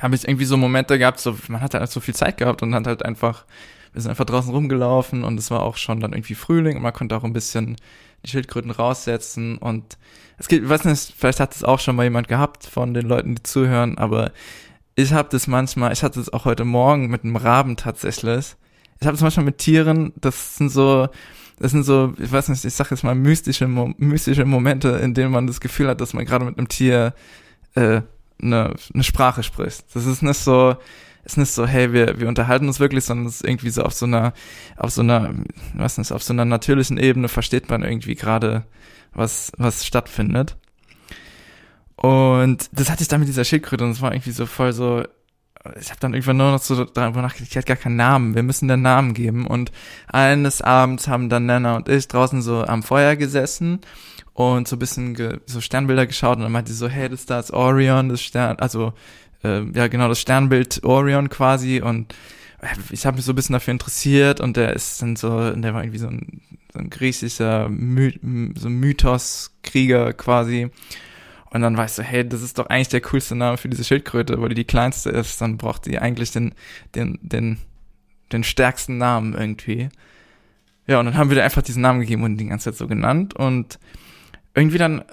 [0.00, 2.74] habe ich irgendwie so Momente gehabt, so man hat halt so viel Zeit gehabt und
[2.74, 3.44] hat halt einfach
[3.92, 6.92] wir sind einfach draußen rumgelaufen und es war auch schon dann irgendwie Frühling und man
[6.92, 7.76] konnte auch ein bisschen
[8.24, 9.98] die Schildkröten raussetzen und
[10.38, 13.06] es gibt, ich weiß nicht, vielleicht hat es auch schon mal jemand gehabt von den
[13.06, 14.32] Leuten, die zuhören, aber
[14.94, 18.56] ich habe das manchmal, ich hatte es auch heute Morgen mit einem Raben tatsächlich.
[19.00, 21.08] Ich habe es manchmal mit Tieren, das sind so,
[21.60, 25.30] das sind so, ich weiß nicht, ich sag jetzt mal mystische, mystische Momente, in denen
[25.30, 27.14] man das Gefühl hat, dass man gerade mit einem Tier
[27.74, 28.02] äh,
[28.40, 29.84] eine, eine Sprache spricht.
[29.94, 30.76] Das ist nicht so,
[31.28, 33.92] ist nicht so, hey, wir, wir unterhalten uns wirklich, sondern es ist irgendwie so auf
[33.92, 34.32] so einer,
[34.76, 35.34] auf so einer,
[35.74, 38.64] was nicht, auf so einer natürlichen Ebene versteht man irgendwie gerade,
[39.12, 40.56] was, was stattfindet.
[41.96, 45.04] Und das hatte ich dann mit dieser Schildkröte und es war irgendwie so voll so,
[45.78, 48.42] ich habe dann irgendwann nur noch so darüber nachgedacht, ich hatte gar keinen Namen, wir
[48.42, 49.46] müssen den Namen geben.
[49.46, 49.70] Und
[50.06, 53.80] eines Abends haben dann Nana und ich draußen so am Feuer gesessen
[54.32, 57.26] und so ein bisschen ge so Sternbilder geschaut und dann meinte sie so, hey, das
[57.26, 58.94] da ist Orion, das Stern, also
[59.42, 62.14] äh, ja genau das Sternbild Orion quasi und
[62.60, 65.74] äh, ich habe mich so ein bisschen dafür interessiert und der ist dann so, der
[65.74, 68.18] war irgendwie so ein, so ein griechischer My
[68.56, 70.70] so Mythos-Krieger quasi.
[71.50, 74.40] Und dann weißt du, hey, das ist doch eigentlich der coolste Name für diese Schildkröte,
[74.40, 76.54] weil die die kleinste ist, dann braucht die eigentlich den,
[76.94, 77.58] den, den,
[78.32, 79.88] den stärksten Namen irgendwie.
[80.86, 82.86] Ja, und dann haben wir da einfach diesen Namen gegeben und die ganze Zeit so
[82.86, 83.78] genannt und
[84.54, 85.04] irgendwie dann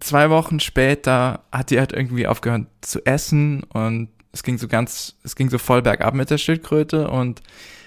[0.00, 5.16] zwei Wochen später hat die halt irgendwie aufgehört zu essen und es ging so ganz,
[5.22, 7.42] es ging so voll bergab mit der Schildkröte und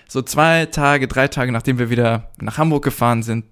[0.08, 3.46] so zwei Tage, drei Tage, nachdem wir wieder nach Hamburg gefahren sind,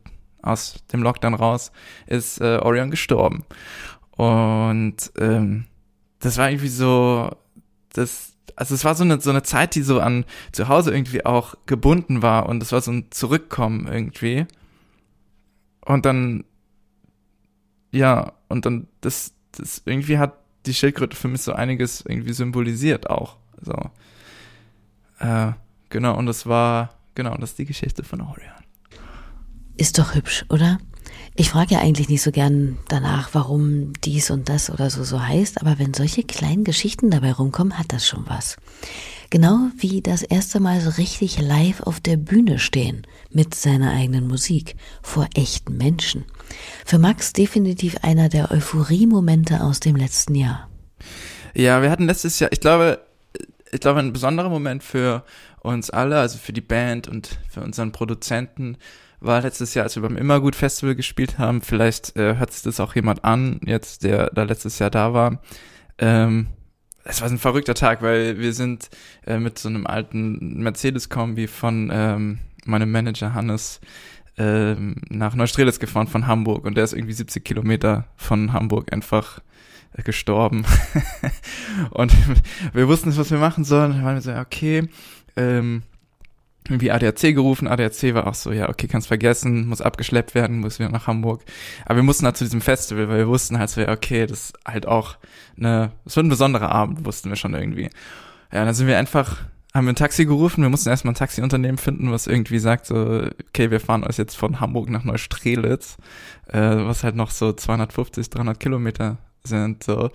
[0.43, 1.71] aus dem Lockdown raus,
[2.05, 3.43] ist äh, Orion gestorben.
[4.11, 5.65] Und ähm,
[6.19, 7.31] das war irgendwie so,
[7.93, 11.25] das, also es war so eine, so eine Zeit, die so an zu Hause irgendwie
[11.25, 14.45] auch gebunden war und es war so ein Zurückkommen irgendwie.
[15.81, 16.43] Und dann
[17.93, 23.09] ja, und dann, das, das irgendwie hat die Schildkröte für mich so einiges irgendwie symbolisiert
[23.09, 23.35] auch.
[23.61, 23.75] So.
[25.19, 25.51] Äh,
[25.89, 28.51] genau, und das war, genau, das ist die Geschichte von Orion.
[29.75, 30.77] Ist doch hübsch, oder?
[31.35, 35.21] Ich frage ja eigentlich nicht so gern danach, warum dies und das oder so so
[35.21, 38.57] heißt, aber wenn solche kleinen Geschichten dabei rumkommen, hat das schon was.
[39.31, 44.27] Genau wie das erste Mal so richtig live auf der Bühne stehen mit seiner eigenen
[44.27, 46.25] Musik vor echten Menschen.
[46.85, 50.69] Für Max definitiv einer der Euphorie-Momente aus dem letzten Jahr.
[51.55, 52.99] Ja, wir hatten letztes Jahr, ich glaube,
[53.71, 55.23] ich glaube, ein besonderer Moment für
[55.61, 58.77] uns alle, also für die Band und für unseren Produzenten,
[59.23, 61.61] war letztes Jahr, als wir beim Immergut Festival gespielt haben.
[61.61, 65.41] Vielleicht äh, hört sich das auch jemand an, jetzt der da letztes Jahr da war.
[65.97, 66.47] Ähm,
[67.05, 68.89] es war ein verrückter Tag, weil wir sind
[69.25, 73.81] äh, mit so einem alten Mercedes-Kombi von ähm, meinem Manager Hannes
[74.37, 79.39] ähm, nach Neustrelitz gefahren von Hamburg und der ist irgendwie 70 Kilometer von Hamburg einfach
[80.03, 80.65] gestorben.
[81.91, 82.13] und
[82.73, 83.91] wir wussten nicht, was wir machen sollen.
[83.91, 84.89] Dann waren wir so, okay,
[85.35, 85.83] ähm,
[86.67, 87.67] irgendwie ADAC gerufen.
[87.67, 91.41] ADAC war auch so, ja, okay, kannst vergessen, muss abgeschleppt werden, muss wieder nach Hamburg.
[91.85, 94.45] Aber wir mussten halt zu diesem Festival, weil wir wussten halt so, ja, okay, das
[94.45, 95.17] ist halt auch
[95.57, 97.89] eine, das wird ein besonderer Abend, wussten wir schon irgendwie.
[98.51, 101.77] Ja, dann sind wir einfach, haben wir ein Taxi gerufen, wir mussten erstmal ein Taxiunternehmen
[101.77, 105.97] finden, was irgendwie sagt so, okay, wir fahren euch jetzt von Hamburg nach Neustrelitz,
[106.47, 110.11] äh, was halt noch so 250, 300 Kilometer sind, so.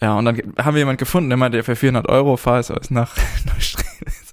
[0.00, 2.90] Ja, und dann haben wir jemand gefunden, der meinte, für 400 Euro fahr ich euch
[2.90, 4.32] nach Neustrelitz.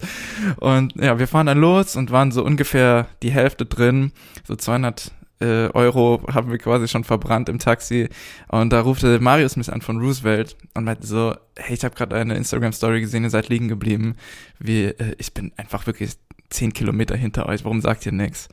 [0.58, 4.12] Und ja, wir fahren dann los und waren so ungefähr die Hälfte drin,
[4.44, 5.12] so 200
[5.44, 8.10] äh, Euro haben wir quasi schon verbrannt im Taxi.
[8.48, 12.16] Und da rufte Marius mich an von Roosevelt und meinte so, hey, ich habe gerade
[12.16, 14.16] eine Instagram-Story gesehen, ihr seid liegen geblieben.
[14.60, 16.12] Wie, äh, ich bin einfach wirklich
[16.50, 18.48] zehn Kilometer hinter euch, warum sagt ihr nix?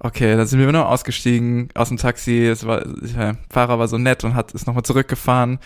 [0.00, 2.44] Okay, dann sind wir noch ausgestiegen aus dem Taxi.
[2.44, 5.58] Es war, der Fahrer war so nett und hat ist nochmal zurückgefahren.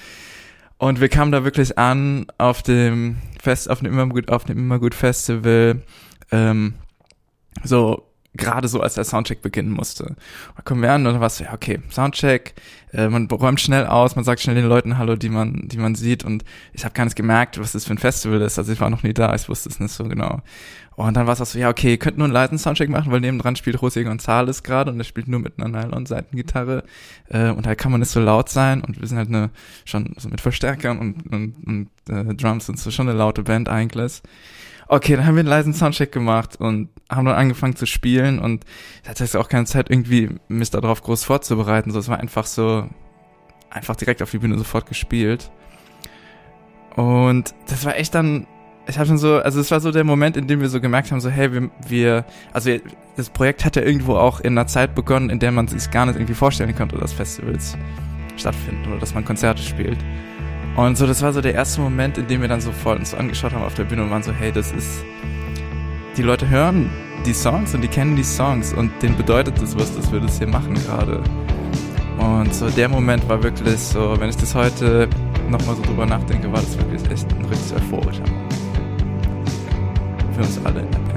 [0.78, 4.94] Und wir kamen da wirklich an auf dem Fest, auf dem Immergut, auf dem Immergut
[4.94, 5.82] Festival,
[6.30, 6.74] ähm,
[7.64, 10.14] so gerade so als der Soundcheck beginnen musste.
[10.56, 12.54] Da kommen wir an und dann war es so, ja, okay, Soundcheck,
[12.92, 15.94] äh, man räumt schnell aus, man sagt schnell den Leuten Hallo, die man, die man
[15.94, 18.58] sieht und ich habe gar nicht gemerkt, was das für ein Festival ist.
[18.58, 20.42] Also ich war noch nie da, ich wusste es nicht so genau.
[20.94, 23.12] Und dann war es auch so, ja, okay, ihr könnt nur einen leisen Soundcheck machen,
[23.12, 26.82] weil nebendran spielt José González gerade und er spielt nur mit einer Nylon-Seitengitarre
[27.28, 29.50] äh, und da kann man nicht so laut sein und wir sind halt eine,
[29.84, 33.68] schon so mit Verstärkern und, und, und äh, Drums und so schon eine laute Band
[33.68, 34.22] eigentlich.
[34.90, 38.64] Okay, dann haben wir einen leisen Soundcheck gemacht und haben dann angefangen zu spielen und
[39.02, 42.46] ich hatte jetzt auch keine Zeit irgendwie mich darauf groß vorzubereiten, so es war einfach
[42.46, 42.88] so,
[43.68, 45.50] einfach direkt auf die Bühne sofort gespielt.
[46.96, 48.46] Und das war echt dann,
[48.86, 51.12] ich habe schon so, also es war so der Moment, in dem wir so gemerkt
[51.12, 52.24] haben, so hey, wir, wir
[52.54, 52.70] also
[53.16, 56.06] das Projekt hat ja irgendwo auch in einer Zeit begonnen, in der man sich gar
[56.06, 57.76] nicht irgendwie vorstellen konnte, dass Festivals
[58.38, 59.98] stattfinden oder dass man Konzerte spielt.
[60.78, 63.52] Und so, das war so der erste Moment, in dem wir dann sofort uns angeschaut
[63.52, 65.04] haben auf der Bühne und waren so, hey, das ist,
[66.16, 66.88] die Leute hören
[67.26, 70.38] die Songs und die kennen die Songs und denen bedeutet das was, dass wir das
[70.38, 71.20] hier machen gerade.
[72.18, 75.08] Und so der Moment war wirklich so, wenn ich das heute
[75.50, 78.54] nochmal so drüber nachdenke, war das wirklich echt ein richtig euphorischer Moment.
[80.36, 81.07] Für uns alle in der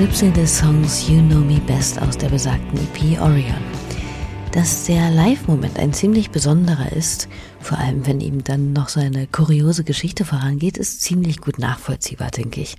[0.00, 3.62] Schnipsel des Songs You Know Me Best aus der besagten EP Orion.
[4.50, 7.28] Dass der Live-Moment ein ziemlich besonderer ist,
[7.60, 12.30] vor allem wenn ihm dann noch so eine kuriose Geschichte vorangeht, ist ziemlich gut nachvollziehbar,
[12.30, 12.76] denke ich.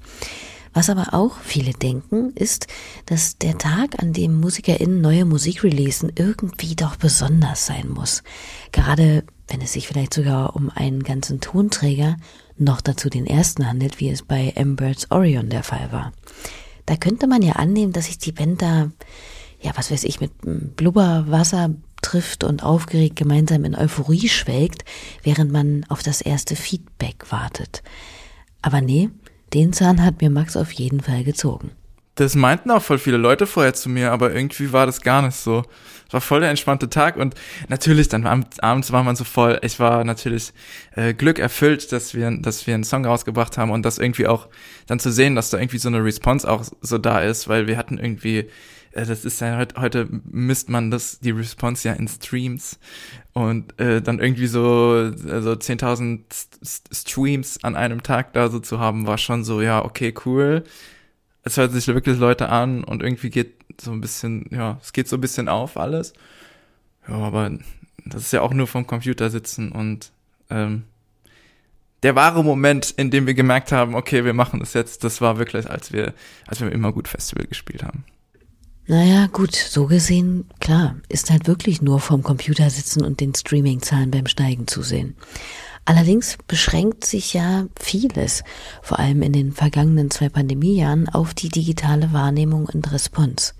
[0.73, 2.65] Was aber auch viele denken, ist,
[3.05, 8.23] dass der Tag, an dem MusikerInnen neue Musik releasen, irgendwie doch besonders sein muss.
[8.71, 12.17] Gerade wenn es sich vielleicht sogar um einen ganzen Tonträger,
[12.57, 16.13] noch dazu den ersten handelt, wie es bei Embers Orion der Fall war.
[16.85, 18.91] Da könnte man ja annehmen, dass sich die Band da,
[19.59, 20.31] ja, was weiß ich, mit
[20.75, 24.83] Blubberwasser trifft und aufgeregt gemeinsam in Euphorie schwelgt,
[25.23, 27.83] während man auf das erste Feedback wartet.
[28.61, 29.09] Aber nee,
[29.53, 31.71] den Zahn hat mir Max auf jeden Fall gezogen.
[32.15, 35.35] Das meinten auch voll viele Leute vorher zu mir, aber irgendwie war das gar nicht
[35.35, 35.63] so.
[36.11, 37.35] Es war voll der entspannte Tag und
[37.69, 39.57] natürlich dann abends war man so voll.
[39.61, 40.51] Ich war natürlich
[40.93, 44.49] äh, Glück erfüllt, dass wir, dass wir einen Song rausgebracht haben und das irgendwie auch
[44.87, 47.77] dann zu sehen, dass da irgendwie so eine Response auch so da ist, weil wir
[47.77, 48.49] hatten irgendwie
[48.91, 52.77] äh, das ist ja heute, heute misst man das, die Response ja in Streams
[53.31, 56.23] und äh, dann irgendwie so, also 10.000
[56.91, 60.65] Streams an einem Tag da so zu haben, war schon so, ja, okay, cool
[61.43, 65.07] es hört sich wirklich Leute an und irgendwie geht so ein bisschen, ja, es geht
[65.07, 66.13] so ein bisschen auf alles.
[67.07, 67.51] Ja, aber
[68.05, 70.11] das ist ja auch nur vom Computer sitzen und
[70.49, 70.83] ähm,
[72.03, 75.37] der wahre Moment, in dem wir gemerkt haben, okay, wir machen das jetzt, das war
[75.37, 76.13] wirklich, als wir,
[76.47, 78.03] als wir immer gut Festival gespielt haben.
[78.87, 84.09] Naja, gut, so gesehen, klar, ist halt wirklich nur vom Computer sitzen und den Streaming-Zahlen
[84.09, 85.15] beim Steigen zusehen.
[85.85, 88.43] Allerdings beschränkt sich ja vieles,
[88.81, 93.53] vor allem in den vergangenen zwei Pandemiejahren, auf die digitale Wahrnehmung und Response.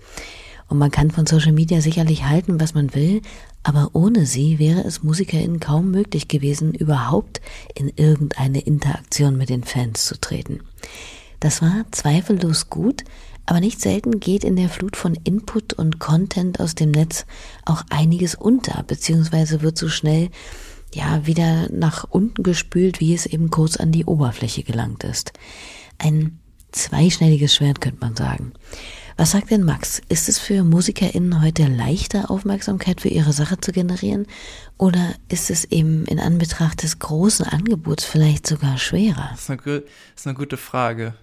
[0.68, 3.20] Und man kann von Social Media sicherlich halten, was man will,
[3.62, 7.40] aber ohne sie wäre es MusikerInnen kaum möglich gewesen, überhaupt
[7.74, 10.60] in irgendeine Interaktion mit den Fans zu treten.
[11.40, 13.04] Das war zweifellos gut,
[13.44, 17.26] Aber nicht selten geht in der Flut von Input und Content aus dem Netz
[17.64, 20.30] auch einiges unter, beziehungsweise wird so schnell
[20.94, 25.32] ja wieder nach unten gespült, wie es eben kurz an die Oberfläche gelangt ist.
[25.98, 26.38] Ein
[26.72, 28.52] zweischneidiges Schwert könnte man sagen.
[29.16, 30.00] Was sagt denn Max?
[30.08, 34.26] Ist es für MusikerInnen heute leichter, Aufmerksamkeit für ihre Sache zu generieren?
[34.78, 39.28] Oder ist es eben in Anbetracht des großen Angebots vielleicht sogar schwerer?
[39.32, 39.82] Das ist eine, das
[40.16, 41.14] ist eine gute Frage.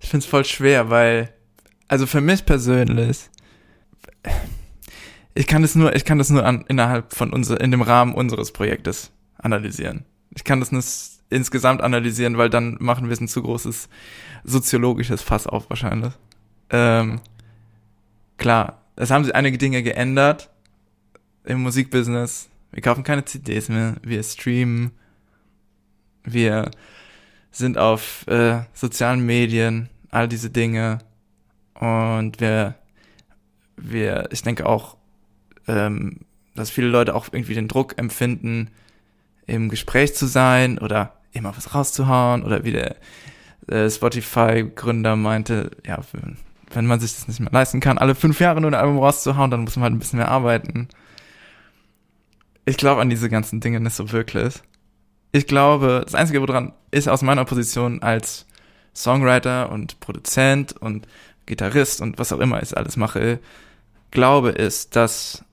[0.00, 1.32] Ich finde es voll schwer, weil,
[1.88, 3.30] also für mich persönlich,
[5.36, 8.14] ich kann das nur, ich kann das nur an, innerhalb von unser, in dem Rahmen
[8.14, 10.06] unseres Projektes analysieren.
[10.34, 10.88] Ich kann das nicht
[11.28, 13.90] insgesamt analysieren, weil dann machen wir ein zu großes
[14.44, 16.14] soziologisches Fass auf wahrscheinlich.
[16.70, 17.20] Ähm,
[18.38, 20.48] klar, es haben sich einige Dinge geändert
[21.44, 22.48] im Musikbusiness.
[22.72, 24.92] Wir kaufen keine CDs mehr, wir streamen,
[26.24, 26.70] wir
[27.50, 31.00] sind auf äh, sozialen Medien, all diese Dinge.
[31.74, 32.74] Und wir,
[33.76, 34.96] wir, ich denke auch,
[35.68, 36.20] ähm,
[36.54, 38.70] dass viele Leute auch irgendwie den Druck empfinden,
[39.46, 42.96] im Gespräch zu sein oder immer was rauszuhauen oder wie der
[43.68, 45.98] äh, Spotify-Gründer meinte, ja,
[46.72, 49.50] wenn man sich das nicht mehr leisten kann, alle fünf Jahre nur ein Album rauszuhauen,
[49.50, 50.88] dann muss man halt ein bisschen mehr arbeiten.
[52.64, 54.54] Ich glaube an diese ganzen Dinge nicht so wirklich.
[55.32, 58.46] Ich glaube, das Einzige, woran ich aus meiner Position als
[58.94, 61.06] Songwriter und Produzent und
[61.44, 63.38] Gitarrist und was auch immer ich alles mache,
[64.10, 65.44] glaube, ist, dass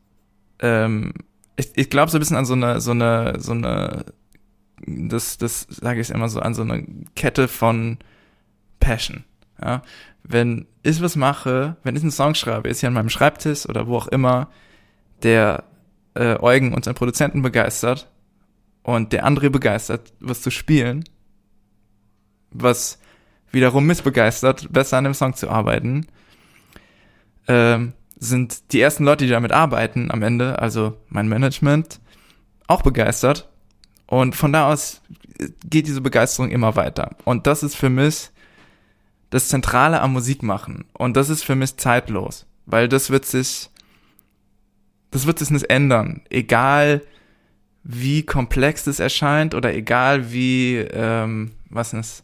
[0.63, 1.13] ähm,
[1.57, 4.05] ich, ich glaube so ein bisschen an so eine, so eine, so eine,
[4.87, 6.85] das, das sage ich immer so, an so eine
[7.15, 7.99] Kette von
[8.79, 9.25] Passion.
[9.61, 9.83] Ja?
[10.23, 13.87] Wenn ich was mache, wenn ich einen Song schreibe, ist hier an meinem Schreibtisch oder
[13.87, 14.49] wo auch immer,
[15.21, 15.65] der
[16.15, 18.09] äh, Eugen, unseren Produzenten, begeistert
[18.83, 21.03] und der andere begeistert, was zu spielen,
[22.51, 22.99] was
[23.51, 26.07] wiederum missbegeistert, besser an dem Song zu arbeiten,
[27.47, 27.93] ähm,
[28.23, 31.99] sind die ersten Leute, die damit arbeiten am Ende, also mein Management,
[32.67, 33.49] auch begeistert.
[34.07, 35.01] Und von da aus
[35.65, 37.15] geht diese Begeisterung immer weiter.
[37.25, 38.29] Und das ist für mich
[39.29, 40.85] das Zentrale am Musikmachen.
[40.93, 42.45] Und das ist für mich zeitlos.
[42.65, 43.69] Weil das wird sich,
[45.11, 46.21] das wird sich nicht ändern.
[46.29, 47.01] Egal,
[47.83, 52.23] wie komplex das erscheint oder egal wie, ähm, was ist,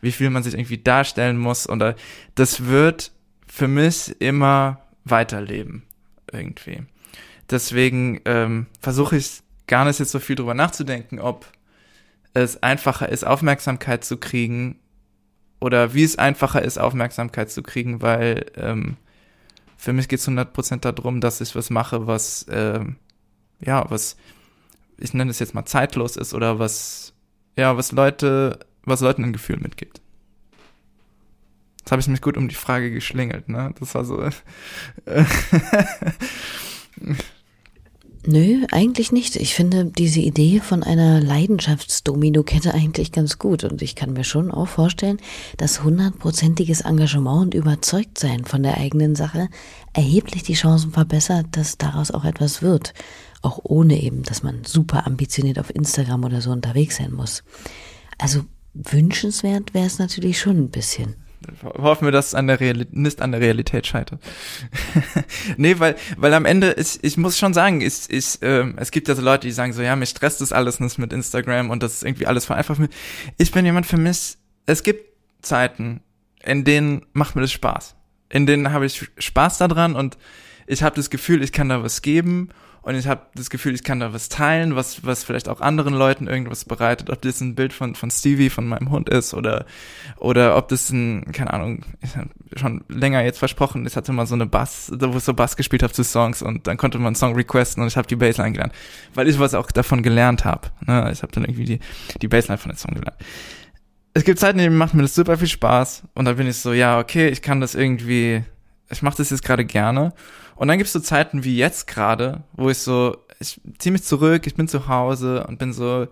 [0.00, 1.96] wie viel man sich irgendwie darstellen muss oder
[2.34, 3.12] das wird
[3.46, 4.80] für mich immer
[5.10, 5.82] weiterleben
[6.32, 6.82] irgendwie.
[7.50, 11.46] Deswegen ähm, versuche ich gar nicht jetzt so viel drüber nachzudenken, ob
[12.34, 14.78] es einfacher ist, Aufmerksamkeit zu kriegen
[15.60, 18.96] oder wie es einfacher ist, Aufmerksamkeit zu kriegen, weil ähm,
[19.76, 22.96] für mich geht es 100% darum, dass ich was mache, was, ähm,
[23.60, 24.16] ja, was,
[24.98, 27.14] ich nenne es jetzt mal zeitlos ist oder was,
[27.56, 30.00] ja, was Leute, was Leuten ein Gefühl mitgibt.
[31.90, 33.74] Jetzt habe ich mich gut um die Frage geschlingelt, ne?
[33.80, 34.22] Das war so.
[38.24, 39.34] Nö, eigentlich nicht.
[39.34, 44.52] Ich finde diese Idee von einer Leidenschaftsdomino-Kette eigentlich ganz gut und ich kann mir schon
[44.52, 45.18] auch vorstellen,
[45.56, 49.48] dass hundertprozentiges Engagement und Überzeugtsein von der eigenen Sache
[49.92, 52.94] erheblich die Chancen verbessert, dass daraus auch etwas wird.
[53.42, 57.42] Auch ohne eben, dass man super ambitioniert auf Instagram oder so unterwegs sein muss.
[58.16, 61.16] Also wünschenswert wäre es natürlich schon ein bisschen
[61.64, 64.20] hoffen wir, dass es an der Realität, nicht an der Realität scheitert.
[65.56, 69.08] nee, weil, weil am Ende, ich, ich muss schon sagen, ich, ich, ähm, es gibt
[69.08, 71.82] ja so Leute, die sagen so, ja, mich stresst das alles nicht mit Instagram und
[71.82, 72.80] das ist irgendwie alles vereinfacht.
[73.38, 74.36] Ich bin jemand für mich,
[74.66, 75.04] es gibt
[75.42, 76.00] Zeiten,
[76.42, 77.96] in denen macht mir das Spaß.
[78.28, 80.18] In denen habe ich Spaß daran und
[80.66, 82.50] ich habe das Gefühl, ich kann da was geben
[82.82, 85.92] und ich habe das Gefühl, ich kann da was teilen, was, was vielleicht auch anderen
[85.92, 89.66] Leuten irgendwas bereitet, ob das ein Bild von, von Stevie, von meinem Hund ist oder,
[90.16, 94.26] oder ob das ein, keine Ahnung, ich habe schon länger jetzt versprochen, ich hatte mal
[94.26, 97.08] so eine Bass, wo ich so Bass gespielt habe zu Songs und dann konnte man
[97.08, 98.72] einen Song requesten und ich habe die Bassline gelernt,
[99.14, 100.68] weil ich was auch davon gelernt habe.
[100.86, 101.10] Ne?
[101.12, 101.80] Ich habe dann irgendwie die,
[102.22, 103.18] die Bassline von dem Song gelernt.
[104.14, 106.56] Es gibt Zeiten, in denen macht mir das super viel Spaß und dann bin ich
[106.56, 108.42] so, ja, okay, ich kann das irgendwie,
[108.88, 110.14] ich mache das jetzt gerade gerne
[110.60, 114.46] und dann gibt's so Zeiten wie jetzt gerade, wo ich so, ich ziehe mich zurück,
[114.46, 116.06] ich bin zu Hause und bin so,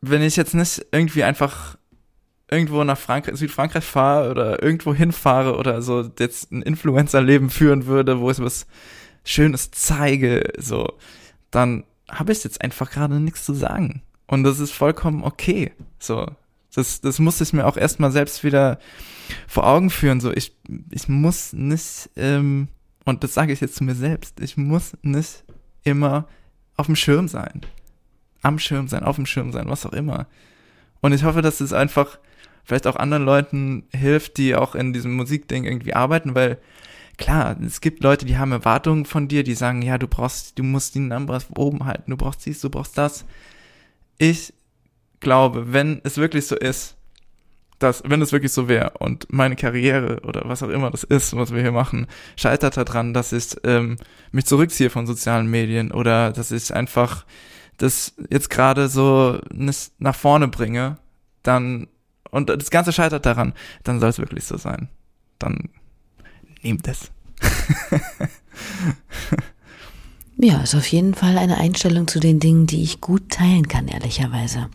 [0.00, 1.76] wenn ich jetzt nicht irgendwie einfach
[2.48, 8.20] irgendwo nach Frankreich, Südfrankreich fahre oder irgendwo hinfahre oder so jetzt ein Influencer-Leben führen würde,
[8.20, 8.68] wo ich was
[9.24, 10.86] Schönes zeige, so,
[11.50, 14.02] dann habe ich jetzt einfach gerade nichts zu sagen.
[14.28, 15.72] Und das ist vollkommen okay.
[15.98, 16.30] So,
[16.72, 18.78] das, das muss ich mir auch erstmal selbst wieder
[19.48, 20.20] vor Augen führen.
[20.20, 20.52] So, ich,
[20.92, 22.68] ich muss nicht ähm,
[23.04, 24.40] und das sage ich jetzt zu mir selbst.
[24.40, 25.44] Ich muss nicht
[25.82, 26.26] immer
[26.76, 27.60] auf dem Schirm sein.
[28.42, 30.26] Am Schirm sein, auf dem Schirm sein, was auch immer.
[31.00, 32.18] Und ich hoffe, dass es einfach
[32.64, 36.58] vielleicht auch anderen Leuten hilft, die auch in diesem Musikding irgendwie arbeiten, weil
[37.18, 40.62] klar, es gibt Leute, die haben Erwartungen von dir, die sagen, ja, du brauchst, du
[40.62, 43.24] musst die Numbers oben halten, du brauchst dies, du brauchst das.
[44.18, 44.54] Ich
[45.20, 46.96] glaube, wenn es wirklich so ist,
[47.78, 51.36] dass, wenn es wirklich so wäre und meine Karriere oder was auch immer das ist,
[51.36, 52.06] was wir hier machen,
[52.36, 53.96] scheitert daran, dass ich ähm,
[54.32, 57.24] mich zurückziehe von sozialen Medien oder dass ich einfach
[57.76, 59.40] das jetzt gerade so
[59.98, 60.98] nach vorne bringe,
[61.42, 61.88] dann
[62.30, 63.54] und das Ganze scheitert daran,
[63.84, 64.88] dann soll es wirklich so sein.
[65.38, 65.68] Dann
[66.62, 67.12] nehmt es.
[70.38, 73.86] ja, ist auf jeden Fall eine Einstellung zu den Dingen, die ich gut teilen kann,
[73.86, 74.68] ehrlicherweise.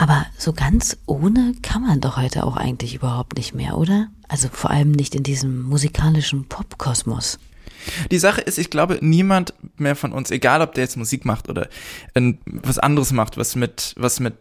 [0.00, 4.08] Aber so ganz ohne kann man doch heute auch eigentlich überhaupt nicht mehr, oder?
[4.28, 7.38] Also vor allem nicht in diesem musikalischen Popkosmos.
[8.10, 11.50] Die Sache ist, ich glaube, niemand mehr von uns, egal ob der jetzt Musik macht
[11.50, 11.68] oder
[12.14, 14.36] äh, was anderes macht, was mit, was mit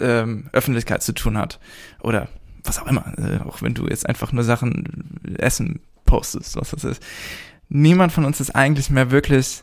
[0.00, 1.60] ähm, Öffentlichkeit zu tun hat
[2.02, 2.28] oder
[2.64, 6.82] was auch immer, äh, auch wenn du jetzt einfach nur Sachen essen postest, was das
[6.82, 7.02] ist.
[7.68, 9.62] Niemand von uns ist eigentlich mehr wirklich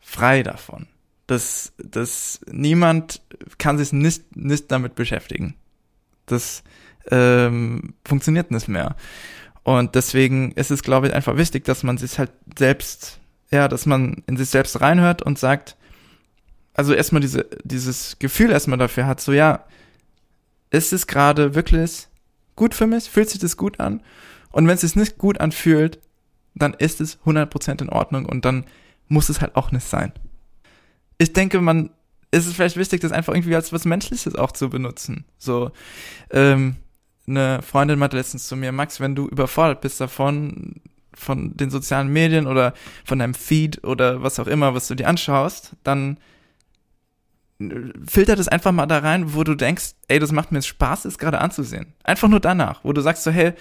[0.00, 0.86] frei davon
[1.28, 3.20] dass, dass niemand
[3.58, 5.54] kann sich nicht, nicht damit beschäftigen.
[6.26, 6.64] Das
[7.10, 8.96] ähm, funktioniert nicht mehr.
[9.62, 13.20] Und deswegen ist es, glaube ich, einfach wichtig, dass man sich halt selbst,
[13.50, 15.76] ja, dass man in sich selbst reinhört und sagt,
[16.72, 19.64] also erstmal diese, dieses Gefühl erstmal dafür hat, so ja,
[20.70, 22.08] ist es gerade wirklich
[22.56, 23.10] gut für mich?
[23.10, 24.02] Fühlt sich das gut an?
[24.50, 25.98] Und wenn es sich nicht gut anfühlt,
[26.54, 28.64] dann ist es 100% in Ordnung und dann
[29.08, 30.12] muss es halt auch nicht sein
[31.18, 31.90] ich denke, man
[32.30, 35.24] ist es vielleicht wichtig, das einfach irgendwie als was Menschliches auch zu benutzen.
[35.38, 35.70] So,
[36.30, 36.76] ähm,
[37.26, 40.80] eine Freundin meinte letztens zu mir, Max, wenn du überfordert bist davon,
[41.14, 45.08] von den sozialen Medien oder von deinem Feed oder was auch immer, was du dir
[45.08, 46.18] anschaust, dann
[48.06, 51.06] filter das einfach mal da rein, wo du denkst, ey, das macht mir jetzt Spaß,
[51.06, 51.92] es gerade anzusehen.
[52.04, 53.52] Einfach nur danach, wo du sagst so, hey,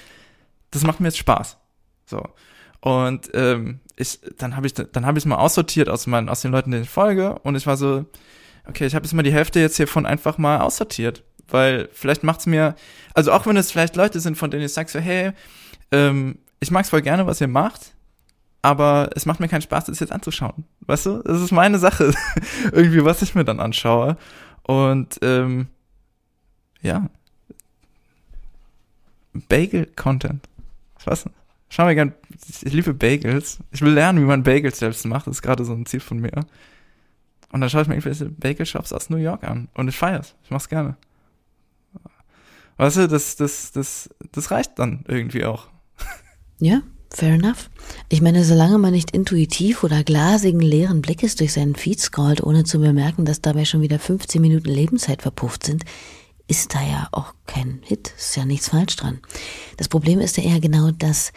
[0.70, 1.58] das macht mir jetzt Spaß.
[2.06, 2.24] So.
[2.88, 6.40] Und ähm, ich, dann habe ich, dann habe ich es mal aussortiert aus meinen, aus
[6.40, 8.06] den Leuten, denen ich folge, und ich war so,
[8.66, 12.46] okay, ich habe jetzt mal die Hälfte jetzt hiervon einfach mal aussortiert, weil vielleicht macht's
[12.46, 12.76] mir,
[13.14, 15.34] also auch wenn es vielleicht Leute sind, von denen ich sag so, hey,
[15.92, 17.94] ähm, ich mag's voll gerne, was ihr macht,
[18.62, 21.24] aber es macht mir keinen Spaß, das jetzt anzuschauen, weißt du?
[21.24, 22.14] Das ist meine Sache,
[22.72, 24.16] irgendwie, was ich mir dann anschaue,
[24.64, 25.68] und ähm,
[26.82, 27.10] ja,
[29.34, 30.48] Bagel-Content,
[31.04, 31.26] was?
[31.70, 32.14] Schau mir gern,
[32.64, 33.60] ich liebe Bagels.
[33.72, 35.28] Ich will lernen, wie man Bagels selbst macht.
[35.28, 36.46] Das ist gerade so ein Ziel von mir.
[37.52, 39.68] Und dann schaue ich mir irgendwelche Bagel-Shops aus New York an.
[39.74, 40.36] Und ich feier's.
[40.44, 40.98] Ich mach's gerne.
[42.78, 45.68] Weißt du, das, das, das, das reicht dann irgendwie auch.
[46.60, 47.70] Ja, fair enough.
[48.10, 52.64] Ich meine, solange man nicht intuitiv oder glasigen leeren Blickes durch seinen Feed scrollt, ohne
[52.64, 55.84] zu bemerken, dass dabei schon wieder 15 Minuten Lebenszeit verpufft sind,
[56.48, 59.20] ist da ja auch kein Hit, ist ja nichts falsch dran.
[59.78, 61.32] Das Problem ist ja eher genau das,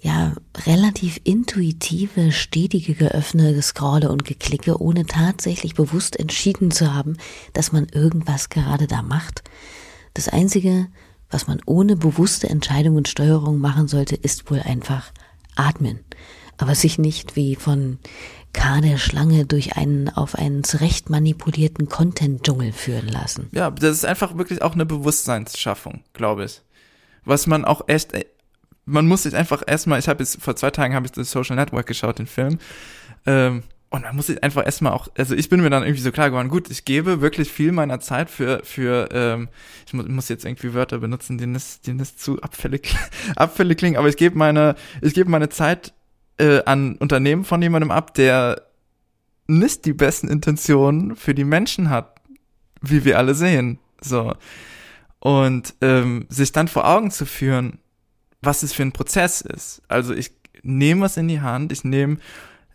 [0.00, 0.32] ja,
[0.66, 7.16] relativ intuitive, stetige geöffnete Scrolle und Geklicke, ohne tatsächlich bewusst entschieden zu haben,
[7.52, 9.44] dass man irgendwas gerade da macht.
[10.14, 10.88] Das Einzige,
[11.30, 15.12] was man ohne bewusste Entscheidung und Steuerung machen sollte, ist wohl einfach
[15.54, 16.00] atmen.
[16.58, 17.98] Aber sich nicht wie von
[18.52, 23.48] K der Schlange durch einen auf einen zurecht manipulierten Content-Dschungel führen lassen.
[23.52, 26.60] Ja, das ist einfach wirklich auch eine Bewusstseinsschaffung, glaube ich.
[27.24, 28.12] Was man auch echt,
[28.84, 31.56] man muss sich einfach erstmal, ich habe jetzt vor zwei Tagen habe ich das Social
[31.56, 32.58] Network geschaut, den Film,
[33.26, 36.12] ähm, und man muss sich einfach erstmal auch, also ich bin mir dann irgendwie so
[36.12, 39.50] klar geworden, gut, ich gebe wirklich viel meiner Zeit für, für ähm,
[39.86, 42.96] ich muss, muss jetzt irgendwie Wörter benutzen, denen das, denen das zu abfällig,
[43.36, 45.92] abfällig klingen, aber ich gebe meine, ich gebe meine Zeit
[46.38, 48.62] äh, an Unternehmen von jemandem ab, der
[49.46, 52.20] nicht die besten Intentionen für die Menschen hat,
[52.80, 53.78] wie wir alle sehen.
[54.00, 54.34] So.
[55.18, 57.78] Und ähm, sich dann vor Augen zu führen,
[58.40, 59.82] was es für ein Prozess ist.
[59.88, 62.18] Also ich nehme was in die Hand, ich nehme,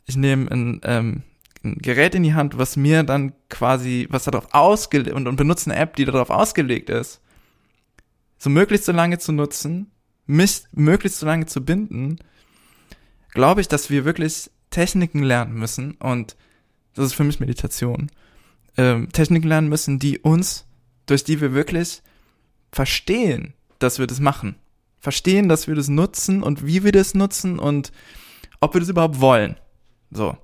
[0.06, 1.24] ich nehme ein, ähm,
[1.64, 5.70] ein Gerät in die Hand, was mir dann quasi, was darauf ausgelegt und, und benutze
[5.70, 7.22] eine App, die darauf ausgelegt ist,
[8.38, 9.92] so möglichst so lange zu nutzen,
[10.26, 12.20] mich möglichst so lange zu binden,
[13.38, 16.36] glaube ich, dass wir wirklich Techniken lernen müssen und
[16.96, 18.10] das ist für mich Meditation.
[18.78, 20.66] Ähm, Techniken lernen müssen, die uns,
[21.06, 22.02] durch die wir wirklich
[22.72, 24.56] verstehen, dass wir das machen.
[25.00, 27.92] Verstehen, dass wir das nutzen und wie wir das nutzen und
[28.60, 29.56] ob wir das überhaupt wollen.
[30.10, 30.36] So.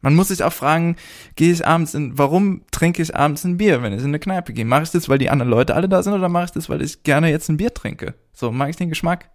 [0.00, 0.96] Man muss sich auch fragen,
[1.36, 4.54] gehe ich abends in, warum trinke ich abends ein Bier, wenn ich in eine Kneipe
[4.54, 4.64] gehe?
[4.64, 6.80] Mache ich das, weil die anderen Leute alle da sind oder mache ich das, weil
[6.80, 8.14] ich gerne jetzt ein Bier trinke?
[8.32, 9.28] So, mag ich den Geschmack?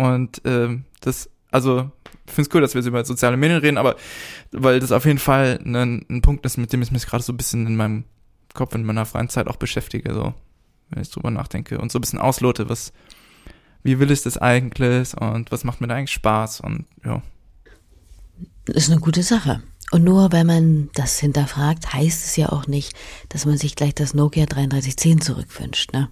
[0.00, 1.90] Und ähm, das, also,
[2.26, 3.96] ich finde es cool, dass wir über soziale Medien reden, aber
[4.50, 7.32] weil das auf jeden Fall ein, ein Punkt ist, mit dem ich mich gerade so
[7.34, 8.04] ein bisschen in meinem
[8.54, 10.14] Kopf, in meiner freien Zeit auch beschäftige.
[10.14, 10.32] So,
[10.88, 12.92] wenn ich drüber nachdenke und so ein bisschen auslote, was,
[13.82, 17.22] wie will ich das eigentlich und was macht mir da eigentlich Spaß und ja.
[18.66, 19.62] Ist eine gute Sache.
[19.90, 22.94] Und nur weil man das hinterfragt, heißt es ja auch nicht,
[23.28, 26.08] dass man sich gleich das Nokia 3310 zurückwünscht, ne?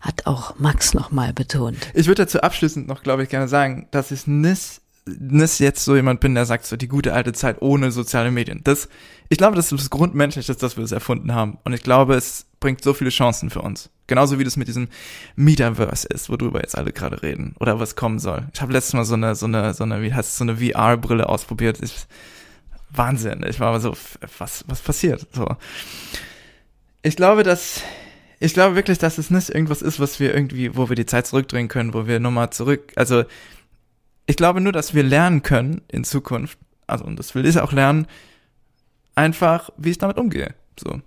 [0.00, 1.76] Hat auch Max nochmal betont.
[1.94, 5.94] Ich würde dazu abschließend noch, glaube ich, gerne sagen, dass ich nicht, nicht jetzt so
[5.94, 8.62] jemand bin, der sagt, so die gute alte Zeit ohne soziale Medien.
[8.64, 8.88] Das,
[9.28, 11.58] ich glaube, das ist das Grundmenschliche, dass wir es erfunden haben.
[11.64, 13.90] Und ich glaube, es bringt so viele Chancen für uns.
[14.06, 14.88] Genauso wie das mit diesem
[15.36, 17.54] Metaverse ist, worüber jetzt alle gerade reden.
[17.60, 18.48] Oder was kommen soll.
[18.54, 20.56] Ich habe letztes Mal so eine, so eine, so eine, wie heißt es, so eine
[20.56, 21.78] VR-Brille ausprobiert.
[21.82, 22.06] Ich,
[22.90, 23.44] Wahnsinn.
[23.48, 23.94] Ich war aber so,
[24.38, 25.26] was, was passiert?
[25.32, 25.46] So.
[27.02, 27.82] Ich glaube, dass,
[28.40, 31.26] ich glaube wirklich, dass es nicht irgendwas ist, was wir irgendwie, wo wir die Zeit
[31.26, 33.24] zurückdrehen können, wo wir nochmal zurück, also,
[34.26, 37.72] ich glaube nur, dass wir lernen können in Zukunft, also, und das will ich auch
[37.72, 38.06] lernen,
[39.14, 41.02] einfach, wie ich damit umgehe, so.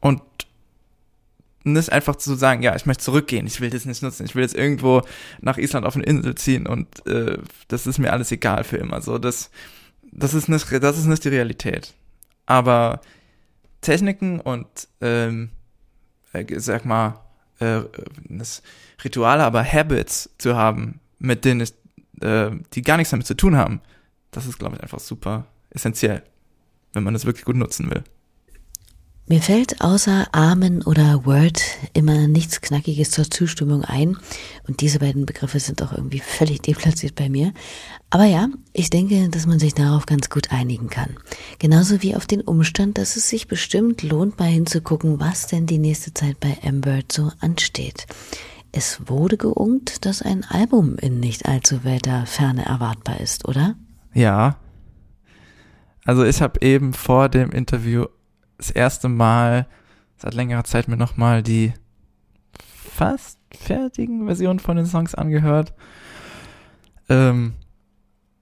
[0.00, 0.20] Und
[1.64, 4.42] nicht einfach zu sagen, ja, ich möchte zurückgehen, ich will das nicht nutzen, ich will
[4.42, 5.02] jetzt irgendwo
[5.40, 9.00] nach Island auf eine Insel ziehen und äh, das ist mir alles egal für immer.
[9.00, 9.50] So, das,
[10.10, 11.94] das ist nicht, das ist nicht die Realität.
[12.44, 13.00] Aber
[13.80, 14.66] Techniken und
[15.00, 15.50] ähm,
[16.32, 17.20] äh, sag mal
[17.60, 17.82] äh,
[19.04, 21.74] Rituale, aber Habits zu haben, mit denen es,
[22.20, 23.80] äh, die gar nichts damit zu tun haben,
[24.30, 26.22] das ist, glaube ich, einfach super essentiell,
[26.92, 28.02] wenn man das wirklich gut nutzen will.
[29.28, 31.62] Mir fällt außer Amen oder Word
[31.94, 34.18] immer nichts Knackiges zur Zustimmung ein.
[34.66, 37.52] Und diese beiden Begriffe sind auch irgendwie völlig deplatziert bei mir.
[38.10, 41.16] Aber ja, ich denke, dass man sich darauf ganz gut einigen kann.
[41.60, 45.78] Genauso wie auf den Umstand, dass es sich bestimmt lohnt, mal hinzugucken, was denn die
[45.78, 48.06] nächste Zeit bei Ambert so ansteht.
[48.72, 53.76] Es wurde geungt, dass ein Album in nicht allzu weiter Ferne erwartbar ist, oder?
[54.14, 54.56] Ja.
[56.04, 58.06] Also ich habe eben vor dem Interview
[58.62, 59.66] das erste Mal
[60.16, 61.72] seit längerer Zeit mir nochmal die
[62.94, 65.74] fast fertigen Versionen von den Songs angehört.
[67.08, 67.54] Ähm,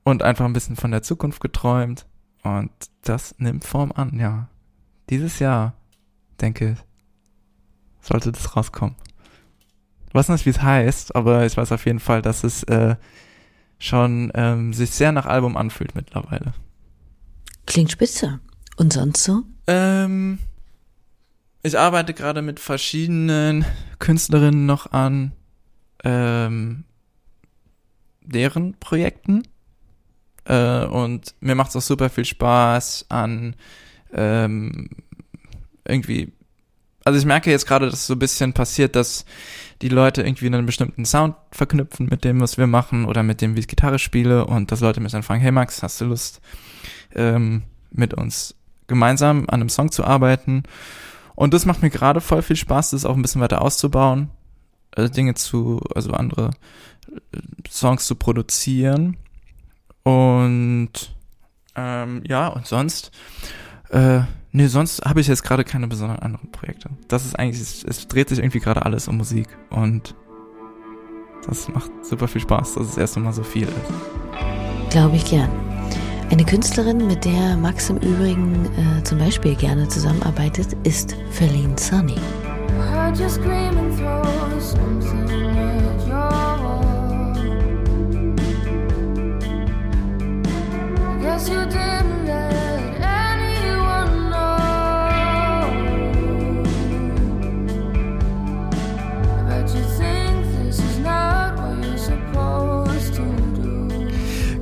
[0.05, 2.07] und einfach ein bisschen von der Zukunft geträumt.
[2.43, 2.71] Und
[3.03, 4.49] das nimmt Form an, ja.
[5.09, 5.75] Dieses Jahr,
[6.41, 6.79] denke ich,
[8.01, 8.97] sollte das rauskommen.
[10.09, 12.97] Ich weiß nicht, wie es heißt, aber ich weiß auf jeden Fall, dass es äh,
[13.79, 16.53] schon ähm, sich sehr nach Album anfühlt mittlerweile.
[17.67, 18.41] Klingt spitze.
[18.77, 19.43] Und sonst so?
[19.71, 20.41] Ähm,
[21.63, 23.65] ich arbeite gerade mit verschiedenen
[24.01, 25.31] Künstlerinnen noch an
[26.03, 26.83] ähm,
[28.21, 29.45] deren Projekten.
[30.45, 33.55] Äh, und mir macht es auch super viel Spaß an
[34.13, 34.91] ähm,
[35.87, 36.33] irgendwie.
[37.05, 39.25] Also ich merke jetzt gerade, dass so ein bisschen passiert, dass
[39.83, 43.55] die Leute irgendwie einen bestimmten Sound verknüpfen mit dem, was wir machen oder mit dem,
[43.55, 46.41] wie ich Gitarre spiele und dass Leute mich dann fragen, hey Max, hast du Lust,
[47.15, 47.63] ähm,
[47.93, 48.57] mit uns
[48.91, 50.65] gemeinsam an einem Song zu arbeiten.
[51.35, 54.29] Und das macht mir gerade voll viel Spaß, das auch ein bisschen weiter auszubauen,
[54.95, 56.51] äh, Dinge zu, also andere
[57.33, 57.39] äh,
[57.71, 59.17] Songs zu produzieren.
[60.03, 60.91] Und
[61.77, 63.11] ähm, ja, und sonst,
[63.91, 64.21] äh,
[64.53, 66.91] nee, sonst habe ich jetzt gerade keine besonderen anderen Projekte.
[67.09, 70.15] Das ist eigentlich, es, es dreht sich irgendwie gerade alles um Musik und
[71.47, 74.91] das macht super viel Spaß, dass es erst einmal so viel ist.
[74.91, 75.70] Glaube ich gern.
[76.31, 82.17] Eine Künstlerin, mit der Max im Übrigen äh, zum Beispiel gerne zusammenarbeitet, ist Feline Sunny.
[91.49, 92.20] you didn't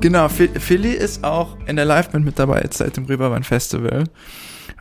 [0.01, 4.05] Genau, Philly ist auch in der Liveband mit dabei jetzt seit dem Reeperbahn Festival.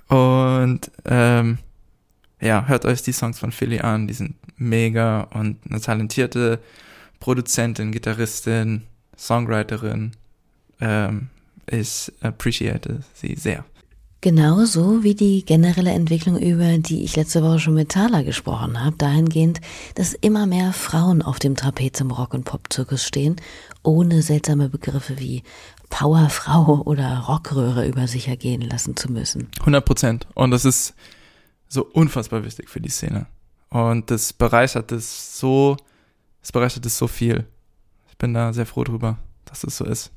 [0.07, 1.57] Und ähm,
[2.39, 6.59] ja, hört euch die Songs von Philly an, die sind mega und eine talentierte
[7.19, 8.83] Produzentin, Gitarristin,
[9.17, 10.11] Songwriterin.
[10.79, 11.29] Ähm,
[11.65, 13.65] ich appreciate sie sehr.
[14.27, 18.97] Genauso wie die generelle Entwicklung, über die ich letzte Woche schon mit Thaler gesprochen habe,
[18.97, 19.61] dahingehend,
[19.95, 23.37] dass immer mehr Frauen auf dem Trapez im Rock- und Pop-Zirkus stehen,
[23.83, 25.43] ohne seltsame Begriffe wie
[25.89, 29.47] Powerfrau oder Rockröhre über sich ergehen lassen zu müssen.
[29.61, 30.27] 100 Prozent.
[30.33, 30.93] Und das ist
[31.69, 33.27] so unfassbar wichtig für die Szene.
[33.69, 35.77] Und das bereichert es so,
[36.43, 37.47] es bereichert es so viel.
[38.09, 40.11] Ich bin da sehr froh drüber, dass es so ist.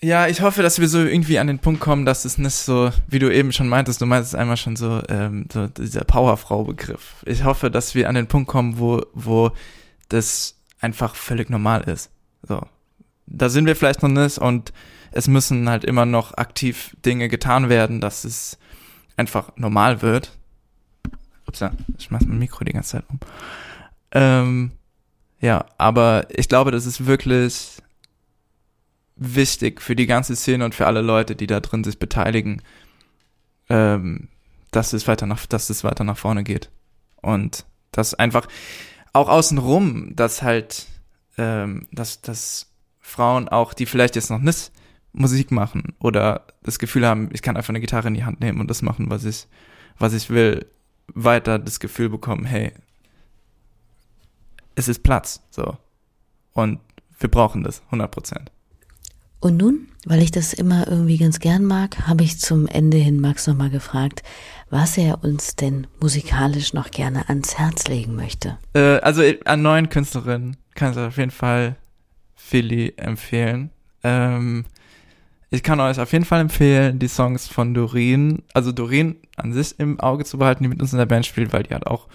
[0.00, 2.92] Ja, ich hoffe, dass wir so irgendwie an den Punkt kommen, dass es nicht so,
[3.08, 7.24] wie du eben schon meintest, du meintest einmal schon so, ähm, so dieser Powerfrau-Begriff.
[7.26, 9.50] Ich hoffe, dass wir an den Punkt kommen, wo, wo
[10.08, 12.10] das einfach völlig normal ist.
[12.46, 12.64] So.
[13.26, 14.72] Da sind wir vielleicht noch nicht und
[15.10, 18.56] es müssen halt immer noch aktiv Dinge getan werden, dass es
[19.16, 20.38] einfach normal wird.
[21.48, 21.64] Ups,
[21.96, 23.18] ich schmeiß mein Mikro die ganze Zeit um.
[24.12, 24.72] Ähm,
[25.40, 27.82] ja, aber ich glaube, das ist wirklich
[29.18, 32.62] wichtig für die ganze Szene und für alle Leute, die da drin sich beteiligen,
[33.68, 34.28] ähm,
[34.70, 36.70] dass es weiter nach, dass es weiter nach vorne geht.
[37.20, 38.46] Und dass einfach
[39.12, 40.86] auch außenrum, dass halt,
[41.36, 44.70] ähm, dass, dass Frauen auch, die vielleicht jetzt noch nicht
[45.12, 48.60] Musik machen oder das Gefühl haben, ich kann einfach eine Gitarre in die Hand nehmen
[48.60, 49.48] und das machen, was ich,
[49.98, 50.66] was ich will,
[51.14, 52.72] weiter das Gefühl bekommen, hey,
[54.74, 55.76] es ist Platz, so.
[56.52, 56.80] Und
[57.18, 58.52] wir brauchen das, 100 Prozent.
[59.40, 63.20] Und nun, weil ich das immer irgendwie ganz gern mag, habe ich zum Ende hin
[63.20, 64.22] Max nochmal gefragt,
[64.70, 68.58] was er uns denn musikalisch noch gerne ans Herz legen möchte.
[68.74, 71.76] Äh, also äh, an neuen Künstlerinnen kann ich auf jeden Fall
[72.34, 73.70] Philly empfehlen.
[74.02, 74.64] Ähm,
[75.50, 79.78] ich kann euch auf jeden Fall empfehlen, die Songs von Doreen, also Doreen an sich
[79.78, 82.08] im Auge zu behalten, die mit uns in der Band spielt, weil die hat auch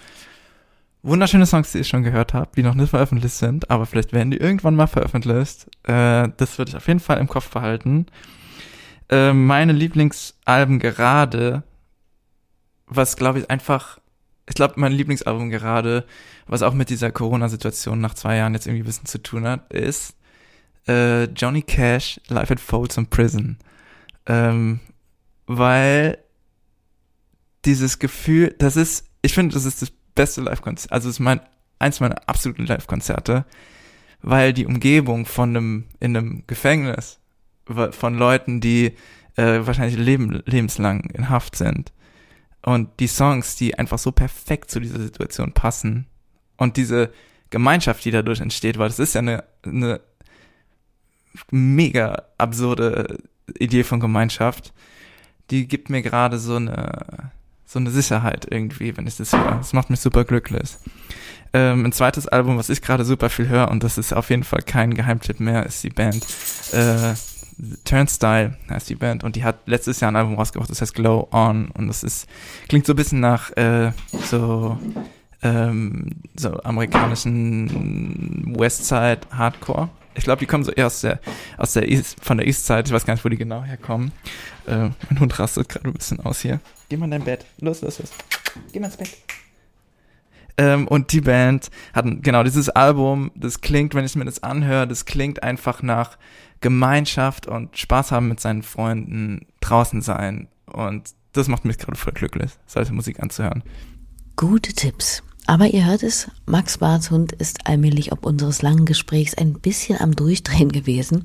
[1.04, 4.30] wunderschöne Songs, die ich schon gehört habe, die noch nicht veröffentlicht sind, aber vielleicht werden
[4.30, 5.66] die irgendwann mal veröffentlicht.
[5.84, 8.06] Äh, das würde ich auf jeden Fall im Kopf behalten.
[9.10, 11.62] Äh, meine Lieblingsalben gerade,
[12.86, 13.98] was glaube ich einfach,
[14.48, 16.04] ich glaube mein Lieblingsalbum gerade,
[16.46, 19.72] was auch mit dieser Corona-Situation nach zwei Jahren jetzt irgendwie ein bisschen zu tun hat,
[19.72, 20.16] ist
[20.88, 23.58] äh, Johnny Cash Live at Folsom Prison.
[24.26, 24.80] Ähm,
[25.46, 26.18] weil
[27.66, 31.40] dieses Gefühl, das ist, ich finde, das ist das beste Live-Konzert, also es ist mein,
[31.78, 33.44] eins meiner absoluten Live-Konzerte,
[34.22, 37.18] weil die Umgebung von einem, in einem Gefängnis,
[37.66, 38.94] von Leuten, die
[39.36, 41.92] äh, wahrscheinlich leben, lebenslang in Haft sind.
[42.62, 46.06] Und die Songs, die einfach so perfekt zu dieser Situation passen
[46.56, 47.12] und diese
[47.50, 50.00] Gemeinschaft, die dadurch entsteht, weil das ist ja eine, eine
[51.50, 53.18] mega absurde
[53.58, 54.72] Idee von Gemeinschaft,
[55.50, 57.32] die gibt mir gerade so eine,
[57.74, 59.56] so eine Sicherheit irgendwie, wenn ich das höre.
[59.56, 60.78] Das macht mich super glücklich.
[61.52, 64.44] Ähm, ein zweites Album, was ich gerade super viel höre, und das ist auf jeden
[64.44, 66.24] Fall kein Geheimtipp mehr, ist die Band
[66.72, 67.14] äh,
[67.84, 71.28] Turnstyle heißt die Band und die hat letztes Jahr ein Album rausgebracht, das heißt Glow
[71.30, 72.26] On und das ist
[72.68, 73.92] klingt so ein bisschen nach äh,
[74.24, 74.76] so
[75.42, 81.20] ähm, so amerikanischen Westside Hardcore ich glaube, die kommen so eher aus der,
[81.56, 82.84] aus der East, von der East Side.
[82.86, 84.12] Ich weiß gar nicht, wo die genau herkommen.
[84.66, 86.60] Äh, mein Hund rastet gerade ein bisschen aus hier.
[86.88, 87.44] Geh mal in dein Bett.
[87.58, 88.10] Los, los, los.
[88.72, 89.10] Geh mal ins Bett.
[90.56, 94.86] Ähm, und die Band hatten, genau, dieses Album, das klingt, wenn ich mir das anhöre,
[94.86, 96.16] das klingt einfach nach
[96.60, 100.48] Gemeinschaft und Spaß haben mit seinen Freunden, draußen sein.
[100.66, 103.64] Und das macht mich gerade voll glücklich, solche Musik anzuhören.
[104.36, 105.22] Gute Tipps.
[105.46, 110.00] Aber ihr hört es, Max Barths Hund ist allmählich ob unseres langen Gesprächs ein bisschen
[110.00, 111.24] am Durchdrehen gewesen,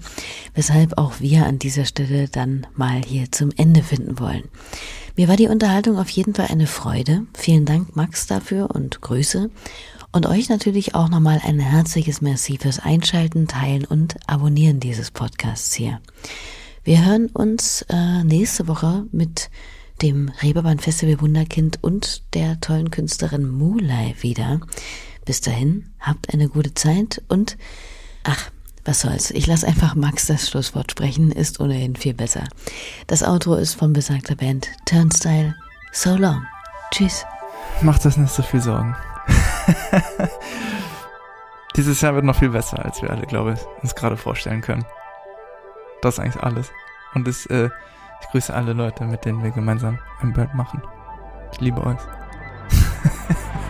[0.54, 4.44] weshalb auch wir an dieser Stelle dann mal hier zum Ende finden wollen.
[5.16, 7.26] Mir war die Unterhaltung auf jeden Fall eine Freude.
[7.34, 9.50] Vielen Dank, Max, dafür und Grüße.
[10.12, 15.74] Und euch natürlich auch nochmal ein herzliches Merci fürs Einschalten, Teilen und Abonnieren dieses Podcasts
[15.74, 16.02] hier.
[16.84, 19.50] Wir hören uns äh, nächste Woche mit
[20.02, 24.60] dem Reeperbahn Festival Wunderkind und der tollen Künstlerin Mulai wieder.
[25.26, 27.58] Bis dahin, habt eine gute Zeit und
[28.24, 28.50] ach,
[28.86, 29.32] was soll's.
[29.32, 32.46] Ich lasse einfach Max das Schlusswort sprechen, ist ohnehin viel besser.
[33.08, 35.56] Das Outro ist von besagter Band Turnstyle.
[35.92, 36.46] So long.
[36.92, 37.26] Tschüss.
[37.82, 38.96] Macht das nicht so viel Sorgen.
[41.76, 44.86] Dieses Jahr wird noch viel besser, als wir alle, glaube ich, uns gerade vorstellen können.
[46.02, 46.72] Das ist eigentlich alles.
[47.14, 47.70] Und es, äh,
[48.22, 50.82] ich grüße alle Leute, mit denen wir gemeinsam ein Bird machen.
[51.52, 52.00] Ich liebe euch.